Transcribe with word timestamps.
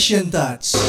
Asian 0.00 0.32
Touch. 0.32 0.80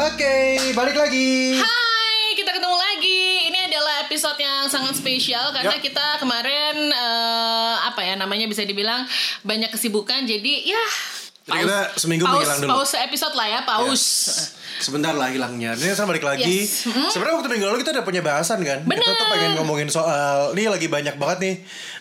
Oke, 0.00 0.36
balik 0.72 0.96
lagi. 0.96 1.60
Hai, 1.60 2.32
kita 2.32 2.56
ketemu 2.56 2.72
lagi. 2.72 3.52
Ini 3.52 3.68
adalah 3.68 4.08
episode 4.08 4.40
yang 4.40 4.64
sangat 4.72 4.96
spesial 4.96 5.52
karena 5.52 5.76
Yap. 5.76 5.84
kita 5.84 6.06
kemarin 6.24 6.88
eh, 6.88 7.74
apa 7.84 8.00
ya 8.00 8.16
namanya 8.16 8.48
bisa 8.48 8.64
dibilang 8.64 9.04
banyak 9.44 9.68
kesibukan. 9.68 10.24
Jadi 10.24 10.64
ya 10.64 10.84
Jadi 11.44 11.68
kita 11.68 12.00
seminggu 12.00 12.24
pause, 12.24 12.48
menghilang 12.48 12.60
dulu. 12.64 12.70
Pause 12.80 12.96
episode 13.04 13.36
lah 13.36 13.44
ya, 13.44 13.60
pause. 13.68 14.56
Sebentar 14.76 15.10
lah 15.10 15.28
hilangnya. 15.28 15.72
Ini 15.72 15.92
saya 15.92 16.04
balik 16.04 16.22
lagi. 16.22 16.62
Yes. 16.62 16.86
Mhm. 16.86 17.08
Sebenarnya 17.08 17.36
waktu 17.36 17.48
minggu 17.48 17.66
lalu 17.66 17.78
kita 17.80 17.92
udah 17.92 18.04
punya 18.04 18.20
bahasan 18.20 18.58
kan. 18.60 18.80
Kita 18.80 19.00
tuh 19.00 19.14
Bener. 19.14 19.30
pengen 19.30 19.50
ngomongin 19.56 19.88
soal 19.88 20.52
ini 20.52 20.66
lagi 20.66 20.86
banyak 20.86 21.14
banget 21.14 21.38
nih 21.40 21.54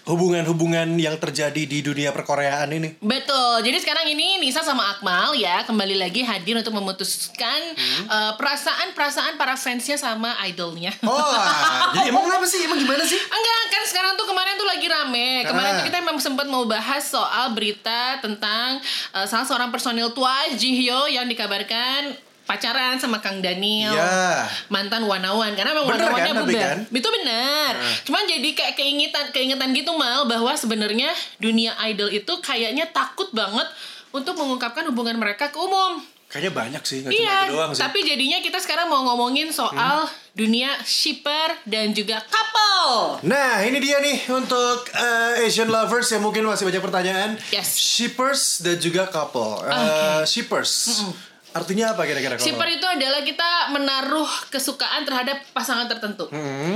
hubungan-hubungan 0.05 0.94
yang 0.96 1.16
terjadi 1.16 1.64
di 1.64 1.80
dunia 1.80 2.12
perkoreaan 2.12 2.70
ini. 2.70 2.99
Betul. 2.99 3.62
Jadi 3.62 3.77
sekarang 3.80 4.05
ini 4.05 4.38
Nisa 4.38 4.59
sama 4.59 4.91
Akmal 4.91 5.34
ya 5.34 5.63
kembali 5.63 5.96
lagi 5.98 6.22
hadir 6.22 6.55
untuk 6.55 6.73
memutuskan 6.73 7.62
Hmm. 7.73 8.04
eh, 8.05 8.32
perasaan-perasaan 8.36 9.35
para 9.35 9.55
fansnya 9.55 9.96
sama 9.96 10.35
idolnya. 10.44 10.91
Oh, 11.02 11.34
jadi 11.96 12.10
emang 12.10 12.24
kenapa 12.24 12.44
sih? 12.44 12.63
Emang 12.63 12.77
gimana 12.77 13.02
sih? 13.02 13.18
Enggak, 13.18 13.62
kan 13.70 13.84
sekarang 13.85 14.13
tuh 14.13 14.26
kemarin 14.26 14.54
tuh 14.54 14.68
lagi 14.68 14.85
rame. 14.85 15.30
Kemarin 15.44 15.71
Ah. 15.71 15.77
tuh 15.77 15.85
kita 15.85 15.98
memang 15.99 16.18
sempat 16.18 16.46
mau 16.46 16.63
bahas 16.63 17.04
soal 17.04 17.52
berita 17.52 18.20
tentang 18.20 18.77
uh, 19.12 19.26
salah 19.26 19.44
seorang 19.44 19.70
personil 19.70 20.12
Twice, 20.12 20.55
Jihyo 20.55 21.08
yang 21.08 21.26
dikabarkan 21.26 22.13
pacaran 22.44 23.00
sama 23.00 23.20
Kang 23.20 23.40
Daniel. 23.40 23.96
Iya. 23.96 24.48
Mantan 24.68 25.04
Wanawan 25.04 25.56
karena 25.56 25.72
memang 25.72 25.96
Wanawannya 25.96 26.24
kan, 26.28 26.36
berubah. 26.44 26.64
kan? 26.64 26.80
Itu 26.92 27.10
benar. 27.10 27.74
Cuman 28.04 28.24
jadi 28.28 28.50
kayak 28.52 28.76
keingitan 28.76 29.26
keingetan 29.32 29.72
gitu 29.72 29.96
mal 29.96 30.28
bahwa 30.28 30.52
sebenarnya 30.54 31.10
dunia 31.40 31.72
idol 31.88 32.08
itu 32.08 32.34
kayaknya 32.40 32.88
takut 32.92 33.32
banget 33.32 33.66
untuk 34.12 34.35
mengungkapkan 34.35 34.84
hubungan 34.88 35.18
mereka 35.18 35.50
ke 35.50 35.58
umum. 35.58 36.04
Kayaknya 36.27 36.54
banyak 36.54 36.84
sih, 36.84 37.05
nggak 37.05 37.13
cuma 37.13 37.22
Iya, 37.22 37.38
itu 37.38 37.54
doang 37.54 37.70
sih. 37.70 37.77
Hmm. 37.77 37.84
tapi 37.85 38.00
jadinya 38.02 38.38
kita 38.41 38.57
sekarang 38.57 38.90
mau 38.90 39.05
ngomongin 39.05 39.54
soal 39.54 40.10
dunia 40.34 40.74
shipper 40.82 41.62
dan 41.63 41.94
juga 41.94 42.26
couple. 42.26 43.22
Nah, 43.22 43.62
ini 43.62 43.78
dia 43.78 44.02
nih 44.02 44.18
untuk 44.34 44.90
eh, 44.91 45.46
Asian 45.46 45.70
lovers 45.70 46.10
yang 46.10 46.26
mungkin 46.26 46.41
masih 46.44 46.66
banyak 46.66 46.82
pertanyaan. 46.82 47.30
Yes. 47.54 47.78
Shippers 47.78 48.66
dan 48.66 48.82
juga 48.82 49.05
couple. 49.07 49.62
Eh, 49.62 50.26
Shippers. 50.26 51.05
Artinya 51.54 51.85
apa 51.91 52.01
kira-kira 52.04 52.34
kalau? 52.34 52.43
Shipper 52.43 52.68
itu 52.68 52.84
adalah 52.84 53.21
kita 53.21 53.49
menaruh 53.70 54.29
kesukaan 54.49 55.01
terhadap 55.01 55.37
pasangan 55.49 55.85
tertentu. 55.85 56.26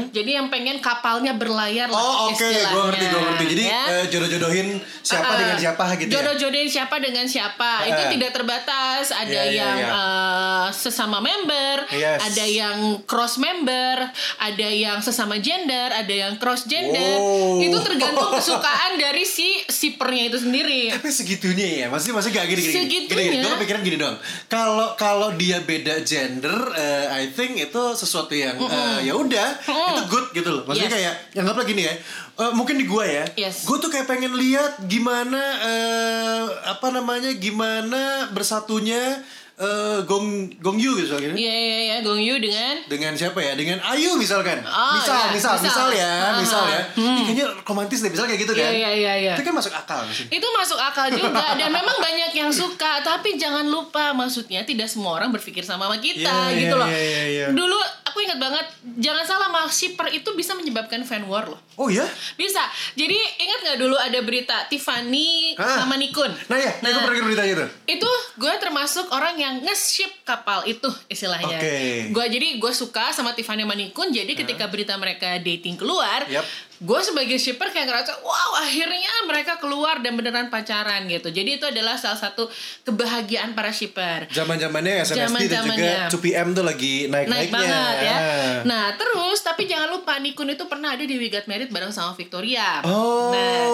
Jadi 0.07 0.31
yang 0.31 0.47
pengen 0.47 0.77
kapalnya 0.77 1.33
berlayar 1.33 1.85
lah 1.85 1.97
Hmm. 1.97 2.05
Oh 2.07 2.17
oke, 2.27 2.37
istilahnya. 2.39 2.69
gue 2.69 2.83
ngerti, 2.83 3.05
gue 3.05 3.21
ngerti. 3.21 3.45
Jadi 3.47 3.63
Ya. 3.65 3.81
eh, 3.91 4.05
jodoh-jodohin 4.07 4.67
siapa 5.01 5.25
Ah, 5.25 5.37
dengan 5.37 5.57
siapa 5.57 5.83
gitu 5.95 6.07
ya? 6.07 6.13
Jodoh-jodohin 6.13 6.69
siapa 6.69 6.95
dengan 6.97 7.25
siapa 7.25 7.69
itu 7.83 7.97
Ah. 7.99 8.09
tidak 8.09 8.31
terbatas. 8.31 9.05
Ada 9.09 9.25
Iya, 9.27 9.43
iya, 9.43 9.57
yang 9.57 9.77
iya. 9.79 9.89
eh, 9.89 10.67
sesama 10.71 11.17
member, 11.19 11.75
Yes. 11.89 12.19
ada 12.23 12.45
yang 12.45 12.77
cross 13.03 13.37
member, 13.37 13.95
ada 14.37 14.67
yang 14.67 14.99
sesama 14.99 15.37
gender, 15.37 15.89
ada 15.91 16.13
yang 16.13 16.37
cross 16.37 16.65
gender. 16.65 17.17
Oh. 17.17 17.57
Itu 17.57 17.81
tergantung 17.81 18.29
kesukaan 18.37 18.95
dari 18.95 19.23
si 19.23 19.47
shippernya 19.65 20.23
itu 20.27 20.37
sendiri. 20.39 20.91
Tapi 20.91 21.09
segitunya 21.09 21.67
ya, 21.79 21.87
masih 21.87 22.11
masih 22.11 22.29
gak 22.29 22.45
gini 22.45 22.61
gini. 22.61 22.73
Segitunya. 22.75 23.23
Gini, 23.23 23.33
gini. 23.33 23.43
Gue 23.43 23.51
kepikiran 23.55 23.81
gini 23.81 23.97
dong. 23.97 24.15
Kalau 24.47 24.66
kalau 24.93 25.33
dia 25.33 25.59
beda 25.59 26.01
gender, 26.01 26.51
eh, 26.73 27.05
I 27.13 27.29
think 27.29 27.55
itu 27.57 27.81
sesuatu 27.93 28.31
yang 28.31 28.57
eh, 28.57 28.99
ya 29.03 29.13
udah, 29.13 29.49
itu 29.63 30.01
good 30.07 30.27
gitu 30.31 30.49
loh. 30.51 30.63
Maksudnya 30.63 30.89
Yes. 30.89 30.95
kayak 30.95 31.13
anggaplah 31.37 31.65
gini 31.65 31.83
ya. 31.83 31.93
eh, 32.37 32.51
mungkin 32.51 32.75
di 32.75 32.85
gua 32.85 33.03
ya. 33.03 33.25
Yes. 33.35 33.63
Gue 33.63 33.77
tuh 33.77 33.87
kayak 33.87 34.05
pengen 34.05 34.33
lihat 34.33 34.83
gimana 34.83 35.41
eh, 35.59 36.43
apa 36.67 36.87
namanya 36.89 37.33
gimana 37.33 38.01
bersatunya 38.29 39.21
eh, 39.57 39.97
Gong 40.05 40.53
Gong 40.61 40.77
Yu 40.77 40.93
gitu. 41.01 41.17
Iya 41.17 41.33
iya 41.33 41.77
iya, 41.81 41.95
Gong 42.05 42.21
Yu 42.21 42.37
dengan 42.37 42.77
dengan 42.85 43.13
siapa 43.17 43.41
ya? 43.41 43.57
Dengan 43.57 43.81
Ayu 43.81 44.13
misalkan. 44.13 44.61
Oh, 44.61 44.93
misal, 45.01 45.17
iya, 45.17 45.33
misal, 45.33 45.53
misal, 45.57 45.89
misal. 45.89 45.89
ya, 45.97 46.11
Ah, 46.21 46.37
misal 46.37 46.63
ya. 46.69 46.81
hmm. 46.93 47.17
Kayaknya 47.25 47.45
romantis 47.65 47.99
deh, 48.05 48.11
misal 48.13 48.29
kayak 48.29 48.41
gitu 48.45 48.53
kan. 48.53 48.69
Iya, 48.69 48.71
iya, 48.77 48.91
iya, 48.93 49.13
iya. 49.17 49.33
Itu 49.33 49.41
kan 49.41 49.53
masuk 49.57 49.73
akal 49.73 50.05
sih. 50.13 50.29
itu 50.29 50.47
masuk 50.53 50.77
akal 50.77 51.07
juga 51.09 51.57
dan 51.57 51.69
memang 51.73 51.97
banyak 51.97 52.31
yang 52.37 52.51
suka 52.53 53.01
tapi 53.01 53.39
jangan 53.41 53.65
lupa 53.65 54.13
maksudnya 54.13 54.61
tidak 54.61 54.85
semua 54.85 55.17
orang 55.17 55.33
berpikir 55.33 55.65
sama 55.65 55.87
sama 55.87 55.97
kita 56.03 56.51
Iya, 56.51 56.59
gitu 56.67 56.75
iya, 56.75 56.81
loh 56.83 56.87
iya, 56.89 56.99
iya, 56.99 57.23
iya. 57.31 57.45
dulu 57.55 57.79
aku 58.07 58.17
ingat 58.19 58.37
banget 58.37 58.65
jangan 58.97 59.23
salah 59.23 59.47
mas 59.47 59.71
shipper 59.71 60.07
itu 60.09 60.29
bisa 60.33 60.53
menyebabkan 60.53 61.01
fan 61.01 61.23
war 61.23 61.45
loh 61.45 61.59
Oh 61.75 61.87
ya? 61.87 62.07
bisa 62.33 62.59
jadi 62.93 63.13
ingat 63.13 63.59
nggak 63.61 63.77
dulu 63.77 63.95
ada 63.95 64.19
berita 64.19 64.65
Tiffany 64.65 65.53
Ah. 65.53 65.77
sama 65.77 65.93
Nikun 65.95 66.29
Nah 66.47 66.55
ya, 66.55 66.71
nah, 66.79 66.87
gue 66.87 66.99
pernah 66.99 67.13
dengar 67.13 67.27
beritanya 67.27 67.53
tuh. 67.55 67.69
itu 67.87 68.11
gue 68.35 68.53
termasuk 68.57 69.05
orang 69.09 69.35
yang 69.35 69.55
nge-ship 69.59 70.09
kapal 70.23 70.61
itu 70.63 70.85
istilahnya. 71.07 71.55
Oke. 71.55 71.77
Gue 72.09 72.25
jadi 72.27 72.47
gue 72.57 72.71
suka 72.71 73.09
sama 73.09 73.31
Tiffany 73.31 73.63
Manikun. 73.63 74.09
Jadi 74.09 74.33
ketika 74.33 74.65
berita 74.65 74.93
mereka 74.95 75.37
dating 75.37 75.75
keluar, 75.75 76.23
Yap. 76.27 76.45
Gue 76.77 76.99
sebagai 77.01 77.35
shipper 77.35 77.67
kayak 77.67 77.89
ngerasa 77.89 78.21
wow 78.21 78.61
akhirnya 78.61 79.09
mereka 79.25 79.57
keluar 79.57 79.97
dan 79.99 80.13
beneran 80.13 80.47
pacaran 80.47 81.05
gitu. 81.05 81.27
Jadi 81.27 81.57
itu 81.57 81.65
adalah 81.65 81.97
salah 81.97 82.15
satu 82.15 82.45
kebahagiaan 82.83 83.51
para 83.51 83.69
shipper. 83.69 84.29
Zaman 84.29 84.55
zamannya 84.55 85.01
SNSD 85.01 85.17
dan 85.17 85.25
juga 85.25 85.57
Zaman-zamannya. 85.57 85.97
2PM 86.13 86.47
tuh 86.53 86.61
lagi 86.61 86.93
naik 87.07 87.27
Naik 87.27 87.49
naiknya. 87.49 87.55
banget 87.57 87.95
ya. 87.99 88.17
Nah 88.63 88.85
terus 88.93 89.39
tapi 89.41 89.65
jangan 89.65 89.89
lupa 89.91 90.17
Nikun 90.17 90.49
itu 90.49 90.65
pernah 90.65 90.93
ada 90.93 91.01
di 91.01 91.15
We 91.15 91.27
Got 91.27 91.45
Married 91.45 91.69
bareng 91.69 91.89
sama 91.89 92.13
Victoria. 92.13 92.85
Oh. 92.85 93.33
Nah 93.33 93.65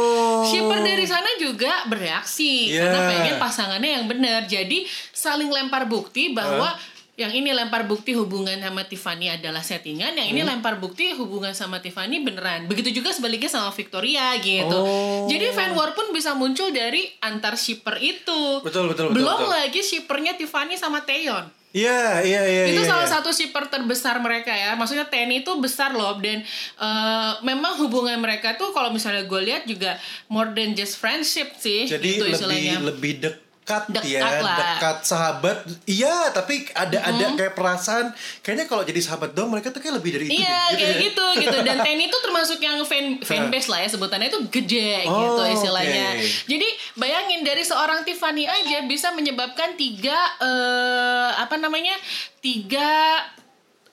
shipper 0.48 0.80
dari 0.80 1.04
sana 1.04 1.28
juga 1.36 1.84
bereaksi 1.86 2.56
Yeah. 2.64 2.88
karena 2.88 3.00
pengen 3.06 3.36
pasangannya 3.38 3.92
yang 3.92 4.06
benar. 4.08 4.40
Jadi 4.46 4.88
saling 5.12 5.48
lempar 5.48 5.84
bukti 5.84 6.32
bahwa 6.32 6.72
yang 7.14 7.30
ini 7.30 7.54
lempar 7.54 7.86
bukti 7.86 8.18
hubungan 8.18 8.58
sama 8.58 8.90
Tiffany 8.90 9.30
adalah 9.30 9.62
settingan, 9.62 10.18
yang 10.18 10.34
ini 10.34 10.42
Hmm. 10.42 10.58
lempar 10.58 10.82
bukti 10.82 11.14
hubungan 11.14 11.54
sama 11.54 11.78
Tiffany 11.78 12.26
beneran. 12.26 12.66
Begitu 12.66 12.90
juga 12.90 13.14
sebaliknya 13.14 13.54
sama 13.54 13.70
Victoria 13.70 14.34
gitu. 14.42 14.74
Oh. 14.74 15.30
Jadi 15.30 15.54
fan 15.54 15.78
war 15.78 15.94
pun 15.94 16.10
bisa 16.10 16.34
muncul 16.34 16.74
dari 16.74 17.06
antar 17.22 17.54
shipper 17.54 18.02
itu. 18.02 18.66
Betul, 18.66 18.90
betul, 18.90 19.14
betul, 19.14 19.22
Belum 19.22 19.40
betul. 19.46 19.54
lagi 19.54 19.82
shippernya 19.86 20.34
Tiffany 20.34 20.74
sama 20.74 21.06
Taeyeon 21.06 21.64
Iya, 21.74 22.22
iya, 22.22 22.42
iya. 22.46 22.64
itu 22.70 22.86
iya, 22.86 22.90
salah 22.90 23.10
iya. 23.10 23.14
satu 23.18 23.34
shipper 23.34 23.66
terbesar 23.66 24.22
mereka 24.22 24.54
ya 24.54 24.78
maksudnya 24.78 25.10
TNI 25.10 25.42
itu 25.42 25.58
besar 25.58 25.90
loh 25.98 26.22
dan 26.22 26.46
eh, 26.78 27.32
memang 27.42 27.82
hubungan 27.82 28.22
mereka 28.22 28.54
tuh 28.62 28.70
kalau 28.78 28.94
misalnya 28.94 29.26
gue 29.26 29.42
lihat 29.42 29.66
juga 29.66 29.98
more 30.30 30.54
than 30.54 30.78
just 30.78 31.02
friendship 31.02 31.50
sih 31.58 31.90
Jadi 31.90 32.22
gitu 32.22 32.30
lebih 32.30 32.38
istilahnya 32.38 32.78
lebih 32.78 33.12
dekat 33.26 33.42
Dekat 33.64 34.04
ya, 34.04 34.44
lah. 34.44 34.60
dekat 34.60 34.98
sahabat. 35.08 35.58
Iya, 35.88 36.36
tapi 36.36 36.68
ada 36.76 37.00
ada 37.00 37.26
kayak 37.40 37.56
perasaan 37.56 38.12
kayaknya 38.44 38.68
kalau 38.68 38.84
jadi 38.84 39.00
sahabat 39.00 39.32
dong 39.32 39.48
mereka 39.56 39.72
tuh 39.72 39.80
kayak 39.80 40.04
lebih 40.04 40.20
dari 40.20 40.26
itu. 40.28 40.44
Iya 40.44 40.60
deh, 40.72 40.78
kayak 40.84 40.96
ya. 41.00 41.04
gitu 41.08 41.26
gitu 41.40 41.58
dan 41.64 41.78
TNI 41.88 42.06
itu 42.12 42.18
termasuk 42.20 42.60
yang 42.60 42.84
fan 42.84 43.24
fanbase 43.24 43.72
lah 43.72 43.80
ya 43.80 43.88
sebutannya 43.88 44.28
itu 44.28 44.40
gede 44.52 45.08
Oh, 45.08 45.16
gitu 45.40 45.64
istilahnya. 45.64 46.20
oke. 46.20 46.28
Jadi 46.52 46.68
bayangin 47.00 47.42
dari 47.48 47.64
seorang 47.64 48.04
Tiffany 48.04 48.44
aja 48.44 48.84
bisa 48.84 49.16
menyebabkan 49.16 49.80
tiga 49.80 50.20
eh, 50.44 51.30
apa 51.40 51.56
namanya 51.56 51.96
tiga 52.44 53.24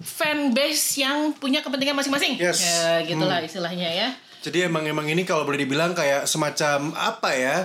fanbase 0.01 1.05
yang 1.05 1.31
punya 1.37 1.61
kepentingan 1.61 1.95
masing-masing. 1.95 2.41
Yes. 2.41 2.65
Ya, 2.65 3.05
gitulah 3.05 3.39
istilahnya 3.45 3.87
ya. 3.87 4.09
Jadi 4.41 4.65
emang 4.65 4.89
emang 4.89 5.05
ini 5.05 5.29
kalau 5.29 5.45
boleh 5.45 5.61
dibilang 5.61 5.93
kayak 5.93 6.25
semacam 6.25 6.97
apa 6.97 7.31
ya 7.37 7.57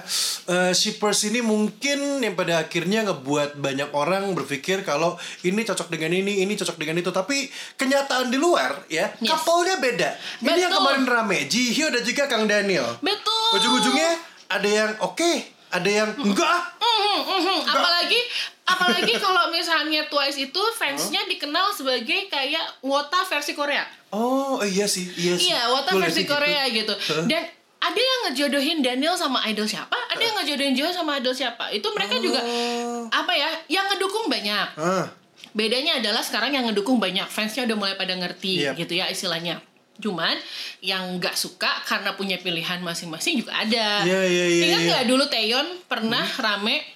eh, 0.51 0.71
shippers 0.75 1.23
ini 1.27 1.39
mungkin 1.39 2.19
yang 2.19 2.35
pada 2.35 2.67
akhirnya 2.67 3.07
ngebuat 3.07 3.55
banyak 3.55 3.95
orang 3.95 4.35
berpikir 4.35 4.83
kalau 4.83 5.15
ini 5.47 5.63
cocok 5.63 5.87
dengan 5.87 6.11
ini, 6.11 6.43
ini 6.43 6.53
cocok 6.53 6.75
dengan 6.75 6.99
itu. 6.99 7.15
Tapi 7.15 7.47
kenyataan 7.79 8.27
di 8.27 8.35
luar 8.35 8.83
ya, 8.91 9.07
Yes. 9.23 9.31
couple-nya 9.31 9.79
beda. 9.79 10.09
Ini 10.43 10.67
yang 10.67 10.73
Betul. 10.75 10.83
kemarin 10.83 11.05
rame, 11.07 11.39
Jihyo 11.47 11.87
dan 11.89 12.03
juga 12.03 12.23
Kang 12.27 12.45
Daniel. 12.45 12.99
Betul. 12.99 13.49
Ujung-ujungnya 13.55 14.11
ada 14.51 14.67
yang 14.67 14.91
oke, 14.99 15.54
ada 15.75 15.89
yang 15.89 16.09
enggak. 16.15 16.59
Mhm, 16.79 17.19
mhm. 17.21 17.57
Apalagi 17.65 18.19
apalagi 18.63 19.13
kalau 19.25 19.49
misalnya 19.49 20.07
Twice 20.07 20.39
itu 20.41 20.61
fansnya 20.73 21.23
dikenal 21.25 21.71
sebagai 21.71 22.27
kayak 22.27 22.63
Wota 22.79 23.21
versi 23.23 23.51
Korea. 23.51 23.83
Oh 24.09 24.63
iya 24.63 24.87
sih, 24.87 25.05
iya 25.15 25.35
sih. 25.35 25.51
Iya, 25.51 25.67
Wota 25.69 25.91
liat 25.91 26.07
versi 26.07 26.23
gitu. 26.23 26.31
Korea 26.31 26.63
gitu. 26.67 26.93
Dan 27.27 27.43
ada 27.77 28.01
yang 28.01 28.19
ngejodohin 28.25 28.79
Daniel 28.81 29.13
sama 29.13 29.43
idol 29.45 29.67
siapa? 29.67 29.93
Ada 30.09 30.23
yang 30.23 30.35
ngejodohin 30.39 30.73
Jihyo 30.73 30.89
sama 30.89 31.19
idol 31.19 31.35
siapa? 31.35 31.69
Itu 31.69 31.91
mereka 31.91 32.17
juga 32.17 32.39
Oh. 32.41 33.05
apa 33.11 33.35
ya? 33.35 33.51
Yang 33.67 33.85
ngedukung 33.93 34.25
banyak. 34.25 34.67
Ah, 34.79 35.05
Bedanya 35.51 36.03
adalah 36.03 36.19
sekarang 36.19 36.51
yang 36.51 36.67
ngedukung 36.67 36.99
banyak, 36.99 37.23
fansnya 37.25 37.63
udah 37.63 37.77
mulai 37.77 37.95
pada 37.95 38.11
ngerti 38.11 38.59
Yep. 38.65 38.73
gitu 38.75 38.93
ya 38.97 39.07
istilahnya. 39.07 39.63
Cuman 39.99 40.35
yang 40.83 41.19
nggak 41.19 41.35
suka 41.35 41.83
karena 41.87 42.15
punya 42.15 42.39
pilihan 42.39 42.79
masing-masing 42.83 43.43
juga 43.43 43.55
ada. 43.55 44.03
Iya, 44.03 44.21
iya, 44.27 44.45
iya, 44.47 44.63
Ingat 44.69 44.81
iya. 44.81 44.87
nggak 44.91 45.05
dulu 45.07 45.23
Taeyeon 45.27 45.67
pernah 45.87 46.25
rame 46.39 46.94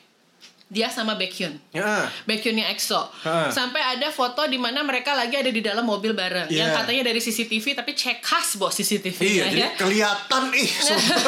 dia 0.69 0.85
sama 0.85 1.17
Baekhyun. 1.17 1.57
Ya. 1.73 2.05
Baekhyunnya 2.23 2.69
EXO. 2.69 3.01
Sampai 3.49 3.81
ada 3.81 4.05
foto 4.09 4.45
di 4.45 4.55
mana 4.55 4.79
mereka 4.79 5.11
lagi 5.11 5.33
ada 5.33 5.49
di 5.49 5.59
dalam 5.59 5.81
mobil 5.81 6.13
bareng. 6.13 6.45
Iya. 6.45 6.61
Yang 6.61 6.69
katanya 6.77 7.03
dari 7.03 7.19
CCTV 7.19 7.65
tapi 7.73 7.91
cek 7.91 8.21
khas 8.21 8.53
bos 8.55 8.77
CCTV 8.77 9.17
Iya, 9.19 9.43
jadi 9.49 9.59
ya. 9.59 9.69
kelihatan 9.73 10.43
ih. 10.53 10.69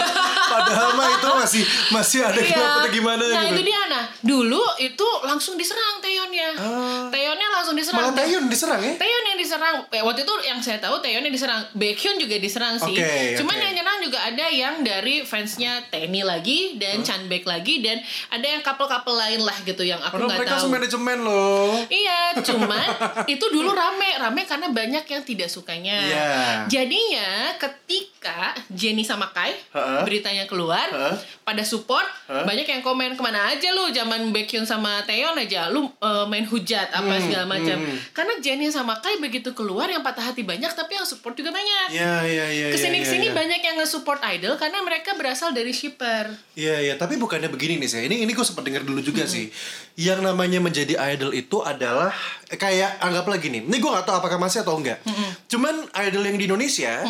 Padahal 0.52 0.90
mah 0.94 1.10
itu 1.12 1.30
masih 1.34 1.64
masih 1.90 2.20
ada 2.22 2.38
Iya. 2.38 2.54
kenapa 2.54 2.88
gimana 2.90 3.24
Nah 3.24 3.44
gitu. 3.44 3.54
itu 3.56 3.64
dia 3.66 3.82
nah 3.88 4.04
dulu 4.22 4.62
itu 4.78 5.08
langsung 5.24 5.56
diserang 5.56 5.98
Taeyeonnya. 6.00 6.50
Ah. 6.56 7.04
Taeyeonnya 7.10 7.48
langsung 7.50 7.74
diserang. 7.74 7.98
Malah 8.04 8.14
Taeyun 8.14 8.46
diserang 8.46 8.78
ya? 8.80 8.94
Taeyeon 8.96 9.26
yang 9.26 9.40
diserang. 9.40 9.76
Eh, 9.90 10.04
waktu 10.04 10.22
itu 10.22 10.34
yang 10.44 10.60
saya 10.60 10.78
tahu 10.78 11.02
Taeyeon 11.02 11.24
yang 11.24 11.34
diserang. 11.34 11.62
Baekhyun 11.74 12.20
juga 12.20 12.36
diserang 12.38 12.76
sih. 12.78 12.94
Oke, 12.94 13.42
Cuman 13.42 13.56
oke. 13.56 13.64
yang 13.64 13.74
nyerang 13.74 13.98
juga 14.02 14.20
ada 14.22 14.46
yang 14.48 14.74
dari 14.82 15.24
fansnya 15.24 15.82
Tenny 15.88 16.22
lagi 16.22 16.78
dan 16.78 17.02
Chanbek 17.02 17.44
lagi 17.44 17.82
dan 17.82 17.98
ada 18.30 18.46
yang 18.46 18.62
couple-couple 18.62 19.18
lain 19.32 19.48
lah 19.48 19.58
gitu 19.64 19.84
yang 19.88 20.04
aku 20.04 20.20
nggak 20.28 20.44
mereka 20.44 20.60
tahu. 20.60 20.68
manajemen 20.68 21.18
loh. 21.24 21.72
Iya, 21.88 22.36
cuman 22.44 22.88
itu 23.34 23.46
dulu 23.48 23.72
rame, 23.72 24.20
rame 24.20 24.44
karena 24.44 24.68
banyak 24.68 25.06
yang 25.08 25.24
tidak 25.24 25.48
sukanya. 25.48 25.98
Iya. 26.04 26.32
Jadinya 26.68 27.56
ketika 27.56 28.21
Jenny 28.70 29.02
sama 29.02 29.28
Kai 29.28 29.58
Ha-ha. 29.70 30.04
beritanya 30.04 30.46
keluar, 30.46 30.86
Ha-ha. 30.86 31.18
pada 31.42 31.62
support, 31.62 32.06
Ha? 32.26 32.44
banyak 32.44 32.64
yang 32.64 32.80
komen 32.80 33.14
ke 33.14 33.22
mana 33.22 33.50
aja 33.50 33.70
lu, 33.70 33.90
zaman 33.90 34.30
Baekhyun 34.30 34.64
sama 34.64 35.02
Taeyeon 35.02 35.34
aja, 35.36 35.68
lu 35.68 35.90
eh, 35.92 36.26
main 36.26 36.44
hujat 36.44 36.88
apa 36.90 37.10
Hmm, 37.10 37.22
segala 37.22 37.46
macam. 37.46 37.76
hmm. 37.76 37.98
Karena 38.12 38.34
Jenny 38.38 38.68
sama 38.68 38.98
Kai 38.98 39.18
begitu 39.18 39.52
keluar 39.52 39.86
yang 39.86 40.00
patah 40.00 40.24
hati 40.24 40.42
banyak, 40.42 40.70
tapi 40.70 40.94
yang 40.94 41.04
support 41.04 41.34
juga 41.34 41.50
banyak. 41.50 41.92
Iya, 41.92 42.16
iya, 42.24 42.46
iya. 42.48 42.68
Ke 42.68 42.78
sini 42.78 42.98
iya, 42.98 43.04
ke 43.04 43.10
sini 43.10 43.28
iya. 43.28 43.34
banyak 43.34 43.60
yang 43.60 43.76
nge-support 43.78 44.22
idol 44.30 44.56
karena 44.56 44.80
mereka 44.80 45.14
berasal 45.14 45.50
dari 45.50 45.72
shipper. 45.72 46.30
Iya 46.54 46.78
iya 46.80 46.94
tapi 46.96 47.16
bukannya 47.16 47.48
begini 47.48 47.78
nih 47.78 47.90
saya 47.90 48.04
ini 48.04 48.22
ini 48.22 48.32
gue 48.32 48.44
sempat 48.44 48.62
dengar 48.62 48.82
dulu 48.82 49.00
juga 49.00 49.24
sih 49.24 49.48
yang 49.96 50.20
namanya 50.20 50.60
menjadi 50.60 50.94
idol 51.10 51.32
itu 51.32 51.60
adalah 51.60 52.12
kayak 52.52 53.00
anggaplah 53.00 53.36
gini 53.36 53.62
ini 53.62 53.78
gue 53.78 53.88
gak 53.88 54.04
tahu 54.04 54.18
apakah 54.18 54.36
masih 54.36 54.62
atau 54.62 54.76
enggak. 54.76 55.00
Cuman 55.46 55.72
idol 56.02 56.24
yang 56.24 56.36
di 56.36 56.46
Indonesia 56.46 57.04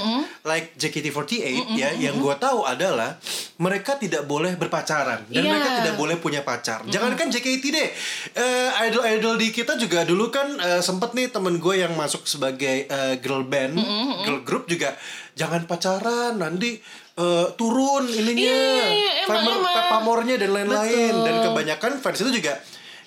like 0.43 0.73
JKT48 0.75 1.33
ya 1.73 1.89
yang 1.93 2.17
gue 2.17 2.35
tahu 2.35 2.61
adalah 2.61 3.17
mereka 3.57 3.95
tidak 3.95 4.25
boleh 4.25 4.53
berpacaran. 4.53 5.25
Dan 5.25 5.41
Iya. 5.41 5.49
mereka 5.49 5.69
tidak 5.77 5.95
boleh 5.95 6.15
punya 6.17 6.41
pacar. 6.41 6.81
Jangankan 6.85 7.29
JKT 7.29 7.63
deh. 7.67 7.89
Eh, 8.33 8.69
idol-idol 8.85 9.35
di 9.35 9.49
kita 9.49 9.75
juga 9.75 10.01
dulu 10.01 10.27
kan 10.27 10.47
eh, 10.53 10.81
sempet 10.81 11.13
nih 11.13 11.29
temen 11.29 11.57
gue 11.57 11.75
yang 11.77 11.93
masuk 11.93 12.25
sebagai 12.25 12.85
eh, 12.85 13.13
girl 13.17 13.41
band 13.43 13.77
girl 14.23 14.41
group 14.41 14.65
juga 14.65 14.93
jangan 15.31 15.63
pacaran 15.63 16.35
nanti 16.35 16.81
eh, 17.13 17.47
turun 17.53 18.05
ininya 18.05 18.41
Iya, 18.41 18.87
iya, 18.87 18.87
iya, 18.89 19.11
emang, 19.25 19.61
pamornya 19.91 20.35
dan 20.35 20.51
lain-lain. 20.51 21.13
Dan 21.21 21.35
kebanyakan 21.43 21.91
fans 21.97 22.19
itu 22.19 22.31
juga 22.33 22.57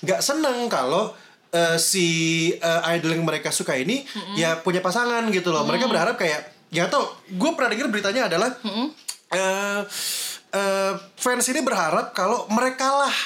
nggak 0.00 0.20
seneng 0.20 0.68
kalau 0.68 1.16
eh, 1.54 1.78
si 1.78 2.06
eh, 2.50 2.80
idol 2.98 3.14
yang 3.14 3.24
mereka 3.24 3.54
suka 3.54 3.78
ini 3.78 4.02
ya 4.34 4.58
punya 4.58 4.82
pasangan 4.82 5.22
gitu 5.30 5.54
loh. 5.54 5.62
Mereka 5.62 5.86
berharap 5.86 6.18
kayak 6.18 6.50
ya 6.74 6.90
tau 6.90 7.06
gue 7.30 7.50
pernah 7.54 7.70
dengar 7.70 7.86
beritanya 7.94 8.26
adalah 8.26 8.50
eh, 9.30 9.80
eh, 10.50 10.92
fans 11.14 11.46
ini 11.46 11.62
berharap 11.62 12.10
kalau 12.10 12.50
mereka 12.50 13.06
lah 13.06 13.16